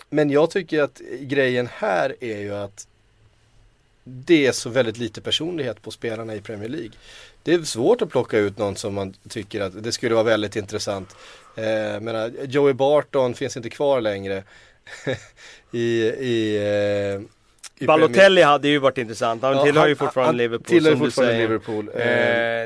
[0.09, 2.87] men jag tycker att grejen här är ju att
[4.07, 6.91] det är så väldigt lite personlighet på spelarna i Premier League.
[7.43, 10.55] Det är svårt att plocka ut någon som man tycker att det skulle vara väldigt
[10.55, 11.15] intressant.
[11.55, 14.43] Eh, menar, Joey Barton finns inte kvar längre
[15.71, 17.21] i, i, eh,
[17.79, 19.41] Balotelli hade ju varit intressant.
[19.41, 20.67] Han ja, tillhör ju fortfarande han, Liverpool.
[20.67, 21.89] Tillhör som fortfarande Liverpool.
[21.93, 22.03] Eh,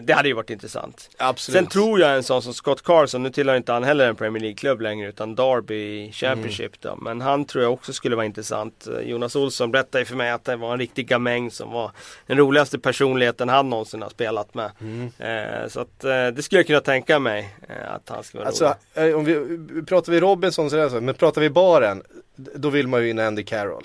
[0.03, 1.09] det hade ju varit intressant.
[1.17, 1.55] Absolut.
[1.55, 4.41] Sen tror jag en sån som Scott Carson, nu tillhör inte han heller en Premier
[4.41, 6.97] League-klubb längre utan Derby Championship mm.
[6.97, 7.03] då.
[7.03, 8.87] Men han tror jag också skulle vara intressant.
[9.03, 11.91] Jonas Olsson berättade för mig att det var en riktig gamäng som var
[12.27, 14.71] den roligaste personligheten han någonsin har spelat med.
[14.81, 15.11] Mm.
[15.19, 18.47] Eh, så att eh, det skulle jag kunna tänka mig eh, att han skulle vara
[18.47, 19.09] alltså, rolig.
[19.11, 22.03] Eh, om vi, pratar vi Robinson så är det så, men pratar vi baren,
[22.35, 23.83] då vill man ju in Andy Carroll.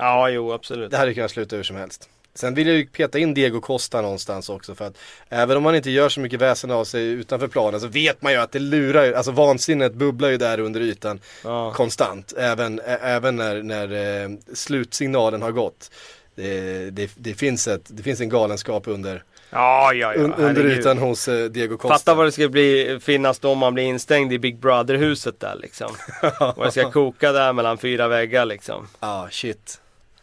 [0.00, 0.90] Ja, jo absolut.
[0.90, 2.08] Det hade kunnat sluta hur som helst.
[2.34, 4.98] Sen vill jag ju peta in Diego Costa någonstans också för att
[5.28, 8.32] även om man inte gör så mycket väsen av sig utanför planen så vet man
[8.32, 11.72] ju att det lurar ju, alltså vansinnet bubblar ju där under ytan ja.
[11.72, 12.32] konstant.
[12.38, 15.90] Även, även när, när eh, slutsignalen har gått.
[16.34, 20.20] Det, det, det, finns ett, det finns en galenskap under Ja, ja, ja.
[20.20, 21.94] under ytan hos eh, Diego Costa.
[21.94, 25.56] Fatta vad det ska bli, finnas då om man blir instängd i Big Brother-huset där
[25.62, 25.90] liksom.
[26.56, 28.88] och det ska koka där mellan fyra väggar liksom.
[29.00, 29.80] Ja, ah, shit.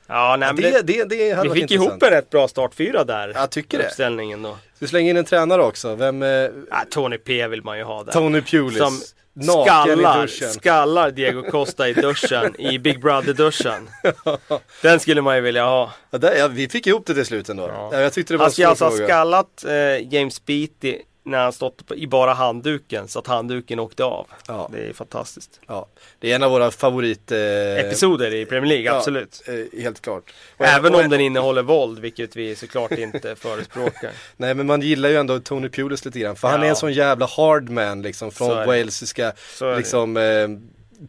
[0.07, 3.31] Ja, nej, det, det, det, det Vi fick ihop en rätt bra startfyra där.
[3.35, 3.83] Jag tycker det.
[3.83, 4.57] Uppställningen då.
[4.79, 5.95] Vi slänger in en tränare också.
[5.95, 6.23] Vem?
[6.23, 6.29] Eh...
[6.29, 6.51] Ja,
[6.89, 8.11] Tony P vill man ju ha där.
[8.11, 8.77] Tony Pulis.
[8.77, 9.01] Som
[9.43, 13.89] skallar, skallar Diego Costa i duschen, i Big Brother-duschen.
[14.81, 15.93] Den skulle man ju vilja ha.
[16.11, 17.67] Ja, där, ja, vi fick ihop det till slut ändå.
[17.91, 18.01] Ja.
[18.01, 21.91] jag tyckte det var Han ska alltså ha skallat eh, James Beattie när han stått
[21.95, 24.27] i bara handduken så att handduken åkte av.
[24.47, 24.69] Ja.
[24.73, 25.59] Det är fantastiskt.
[25.67, 25.87] Ja.
[26.19, 27.31] Det är en av våra favorit...
[27.31, 27.39] Eh...
[27.77, 29.43] Episoder i Premier League, ja, absolut.
[29.45, 30.33] Eh, helt klart.
[30.57, 34.11] Och Även och om den innehåller våld, vilket vi såklart inte förespråkar.
[34.37, 36.35] Nej men man gillar ju ändå Tony Pulis lite grann.
[36.35, 39.33] För han är en sån jävla hardman liksom från walesiska
[39.77, 40.47] liksom eh,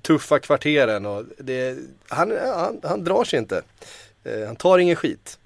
[0.02, 1.06] tuffa kvarteren.
[1.06, 1.76] Och det,
[2.08, 3.62] han, han, han drar sig inte.
[4.24, 5.38] Eh, han tar ingen skit.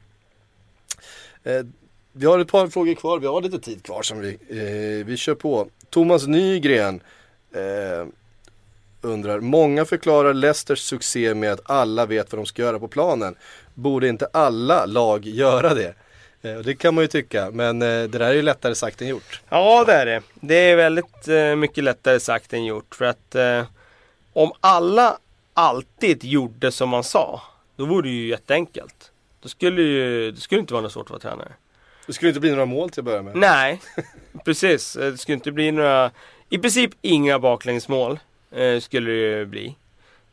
[2.12, 5.16] Vi har ett par frågor kvar, vi har lite tid kvar som vi, eh, vi
[5.16, 5.68] kör på.
[5.90, 7.00] Thomas Nygren
[7.54, 8.06] eh,
[9.00, 13.34] undrar, många förklarar Leicesters succé med att alla vet vad de ska göra på planen.
[13.74, 15.94] Borde inte alla lag göra det?
[16.42, 19.08] Eh, det kan man ju tycka, men eh, det där är ju lättare sagt än
[19.08, 19.40] gjort.
[19.48, 20.22] Ja, det är det.
[20.34, 22.94] Det är väldigt eh, mycket lättare sagt än gjort.
[22.94, 23.64] För att eh,
[24.32, 25.18] om alla
[25.54, 27.42] alltid gjorde som man sa,
[27.76, 29.10] då vore det ju jätteenkelt.
[29.40, 31.52] Då skulle ju, det skulle inte vara något svårt att vara tränare.
[32.06, 33.36] Det skulle inte bli några mål till att börja med.
[33.36, 33.80] Nej,
[34.44, 34.96] precis.
[34.96, 36.10] Eh, det skulle inte bli några,
[36.48, 38.18] i princip inga baklängsmål
[38.50, 39.76] eh, skulle det bli.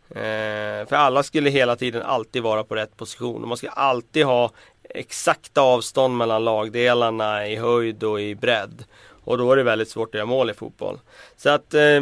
[0.09, 3.41] Eh, för alla skulle hela tiden alltid vara på rätt position.
[3.41, 4.51] Och man ska alltid ha
[4.89, 8.84] exakta avstånd mellan lagdelarna i höjd och i bredd.
[9.24, 10.99] Och då är det väldigt svårt att göra mål i fotboll.
[11.38, 12.01] Så att eh,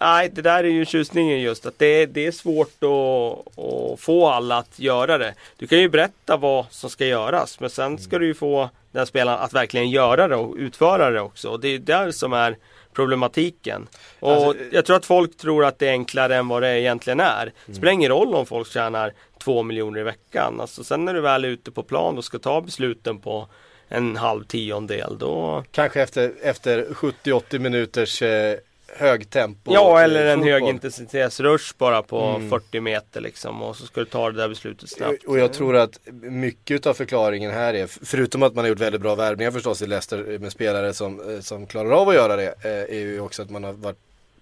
[0.00, 4.26] Nej, det där är ju tjusningen just att det, det är svårt att, att, få
[4.26, 5.34] alla att göra det.
[5.56, 9.06] Du kan ju berätta vad som ska göras men sen ska du ju få den
[9.06, 11.48] spelaren att verkligen göra det och utföra det också.
[11.48, 12.56] Och det är där som är
[12.92, 13.88] problematiken.
[14.20, 17.20] Och Alltså, jag tror att folk tror att det är enklare än vad det egentligen
[17.20, 17.52] är.
[17.66, 20.60] Det spelar ingen roll om folk tjänar två miljoner i veckan.
[20.60, 23.48] Alltså, sen när du väl är ute på plan och ska ta besluten på
[23.88, 28.58] en halv tiondel då Kanske efter, efter 70-80 minuters eh,
[28.96, 29.72] högtempo.
[29.74, 30.52] Ja eller en fotboll.
[30.52, 32.50] högintensitetsrush bara på Mm.
[32.50, 35.24] 40 meter liksom och så ska du ta det där beslutet snabbt.
[35.24, 39.00] Och jag tror att mycket av förklaringen här är, förutom att man har gjort väldigt
[39.00, 42.54] bra värvningar förstås i Leicester med spelare som, eh, som klarar av att göra det,
[42.62, 43.98] eh, är ju också att man har varit,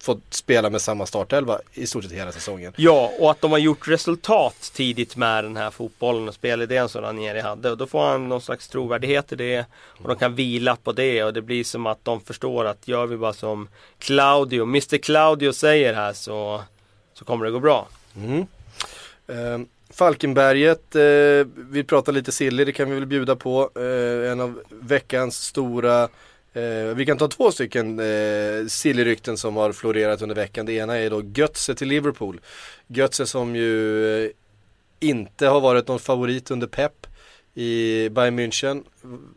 [0.07, 2.73] fått spela med samma startelva i stort sett hela säsongen.
[2.75, 7.01] Ja, och att de har gjort resultat tidigt med den här fotbollen och spelidén som
[7.01, 7.71] Ranieri hade.
[7.71, 9.65] Och då får han någon slags trovärdighet i det.
[10.01, 13.05] Och de kan vila på det och det blir som att de förstår att gör
[13.05, 13.67] vi bara som
[13.99, 16.63] Claudio, Mr Claudio säger här så,
[17.13, 17.87] så kommer det gå bra.
[18.15, 18.47] Mm.
[19.27, 23.69] Eh, Falkenberget, eh, vi pratar lite silly, det kan vi väl bjuda på.
[23.75, 26.07] Eh, en av veckans stora
[26.57, 30.65] eh, vi kan ta två stycken eh, silly-rykten som har florerat under veckan.
[30.65, 32.39] Det ena är då Götze till Liverpool.
[32.87, 34.31] Götze som ju eh,
[34.99, 37.07] inte har varit någon favorit under Pep
[37.53, 38.83] i Bayern München.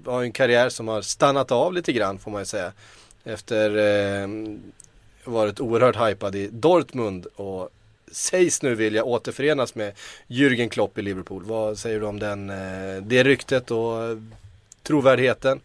[0.06, 2.72] Har en karriär som har stannat av lite grann får man ju säga.
[3.24, 4.28] Efter eh,
[5.24, 7.70] varit oerhört hypad i Dortmund och
[8.12, 9.92] sägs nu vilja återförenas med
[10.26, 11.44] Jürgen Klopp i Liverpool.
[11.44, 14.18] Vad säger du om den, eh, det ryktet och eh,
[14.82, 15.60] trovärdigheten?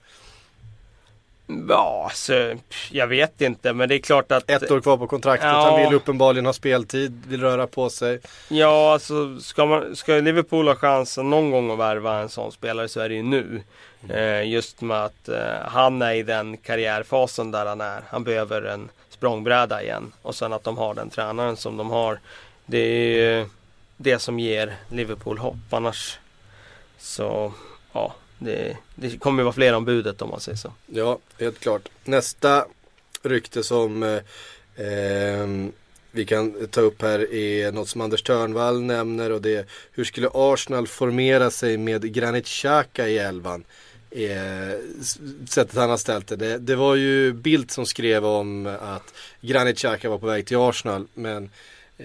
[1.70, 5.08] Ja, så, pff, jag vet inte men det är klart att Ett år kvar på
[5.08, 5.70] kontraktet, Ja.
[5.72, 8.20] han vill uppenbarligen ha speltid, vill röra på sig.
[8.50, 12.88] Ja, alltså ska, man, ska Liverpool ha chansen någon gång att värva en sån spelare
[12.88, 13.62] så är det ju nu.
[14.10, 18.02] Eh, just med att eh, han är i den karriärfasen där han är.
[18.10, 20.12] Han behöver en språngbräda igen.
[20.22, 22.20] Och sen att de har den tränaren som de har.
[22.66, 23.46] Det är ju
[23.98, 25.56] det som ger Liverpool hopp.
[25.70, 26.18] Annars
[26.98, 27.54] så,
[27.94, 28.14] ja.
[28.46, 30.74] Det, det kommer ju vara fler om budet om man säger så.
[30.88, 31.90] Ja, helt klart.
[32.04, 32.66] Nästa
[33.24, 34.20] rykte som eh,
[34.78, 35.72] ehm,
[36.12, 40.04] vi kan ta upp här är något som Anders Törnvall nämner och det är hur
[40.04, 43.64] skulle Arsenal formera sig med Granit Xhaka i elvan?
[44.12, 44.80] Eh,
[45.50, 46.36] sättet han har ställt det.
[46.36, 46.58] det.
[46.58, 51.08] Det var ju Bildt som skrev om att Granit Xhaka var på väg till Arsenal
[51.14, 51.50] men eh,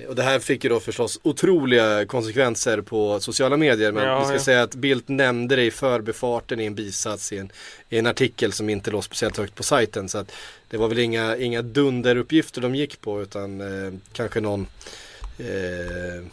[0.08, 4.24] och det här fick ju då förstås otroliga konsekvenser på sociala medier men Ja, vi
[4.24, 4.40] ska ja.
[4.40, 7.52] säga att Bildt nämnde det i förbifarten i en bisats i en,
[7.88, 10.32] i en artikel som inte låg speciellt högt på sajten så att
[10.68, 14.66] det var väl inga, inga dunderuppgifter de gick på utan eh, kanske någon
[15.38, 16.24] eh,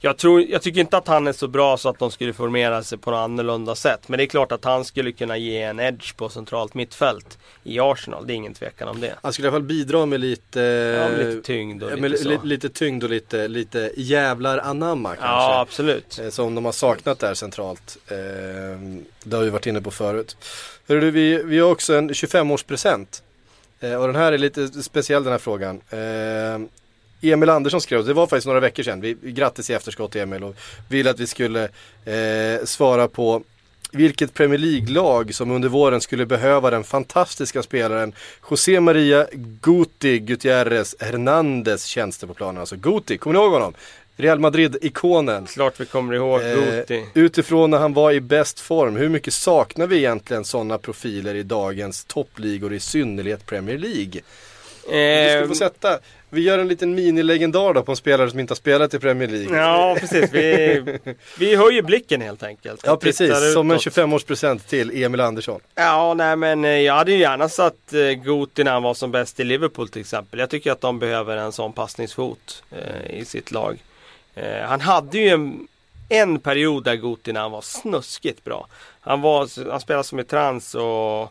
[0.00, 2.82] Jag, tror, jag tycker inte att han är så bra så att de skulle formera
[2.82, 4.08] sig på något annorlunda sätt.
[4.08, 7.80] Men det är klart att han skulle kunna ge en edge på centralt mittfält i
[7.80, 8.26] Arsenal.
[8.26, 9.14] Det är ingen tvekan om det.
[9.22, 12.28] Han skulle i alla fall bidra med lite, Ja, med lite tyngd och lite så.
[12.28, 15.26] li, lite tyngd och lite, lite jävlar anamma kanske.
[15.26, 16.18] Ja, absolut.
[16.18, 17.96] Eh, Som de har saknat där centralt.
[18.08, 18.16] Eh,
[19.24, 20.36] det har vi varit inne på förut.
[20.86, 23.22] Du, vi, vi har också en 25-årspresent.
[23.80, 25.80] Eh, och den här är lite speciell den här frågan.
[27.32, 29.00] Emil Andersson skrev, det var faktiskt några veckor sedan.
[29.00, 30.56] Vi, grattis i efterskott Emil och
[30.88, 31.62] ville att vi skulle
[32.04, 33.42] eh, svara på
[33.92, 38.12] vilket Premier League-lag som under våren skulle behöva den fantastiska spelaren
[38.50, 39.26] José Maria
[39.60, 42.60] Guti Gutierrez Hernandez tjänster på planen.
[42.60, 43.74] Alltså Guti, kommer ni ihåg honom?
[44.16, 45.46] Real Madrid-ikonen.
[45.46, 47.04] Klart vi kommer ihåg Eh, Guti.
[47.14, 51.42] utifrån när han var i bäst form, hur mycket saknar vi egentligen sådana profiler i
[51.42, 54.20] dagens toppligor, i synnerhet Premier League?
[54.88, 55.98] Vi ska få sätta,
[56.34, 59.28] vi gör en liten minilegendar då på en spelare som inte har spelat i Premier
[59.28, 59.58] League.
[59.58, 60.32] ja, precis.
[60.32, 60.98] Vi,
[61.38, 62.80] vi höjer blicken helt enkelt.
[62.84, 63.92] Ja precis, som en utåt.
[63.96, 65.60] 25-årspresent till Emil Andersson.
[65.74, 69.10] Ja, nej men eh, jag hade ju gärna satt eh, Guti när han var som
[69.10, 70.40] bäst i Liverpool till exempel.
[70.40, 73.78] Jag tycker att de behöver en sån passningsfot eh, i sitt lag.
[74.34, 75.68] Eh, han hade ju en,
[76.08, 78.66] en period där Guti när han var snuskigt bra.
[79.00, 81.22] Han, var, han spelade som i trans och,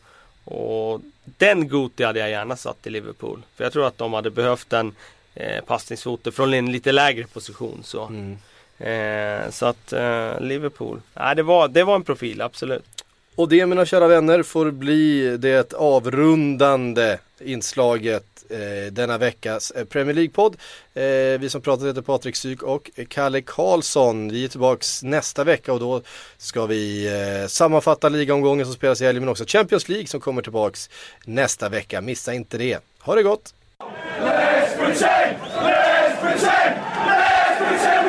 [0.45, 3.41] och den Guti hade jag gärna satt i Liverpool.
[3.55, 4.95] För jag tror att de hade behövt en
[5.35, 7.81] eh, passningsfot från en lite lägre position.
[7.83, 8.37] Så, Mm.
[8.79, 13.03] eh, så att eh, Liverpool, nej, det, var, det var en profil absolut.
[13.35, 20.15] Och det mina kära vänner får bli det avrundande inslaget eh, denna veckas eh, Premier
[20.15, 20.55] League-podd.
[20.93, 21.03] Eh,
[21.39, 24.29] vi som pratar heter Patrik Syk och Kalle Karlsson.
[24.29, 26.01] Vi är tillbaks nästa vecka och då
[26.37, 27.07] ska vi
[27.41, 30.89] eh, sammanfatta ligaomgången som spelas i helgen men också Champions League som kommer tillbaks
[31.25, 32.01] nästa vecka.
[32.01, 32.79] Missa inte det.
[32.99, 33.53] Ha det gott!
[34.19, 35.37] Let's pretend!
[35.55, 36.79] Let's pretend!
[37.07, 38.02] Let's pretend!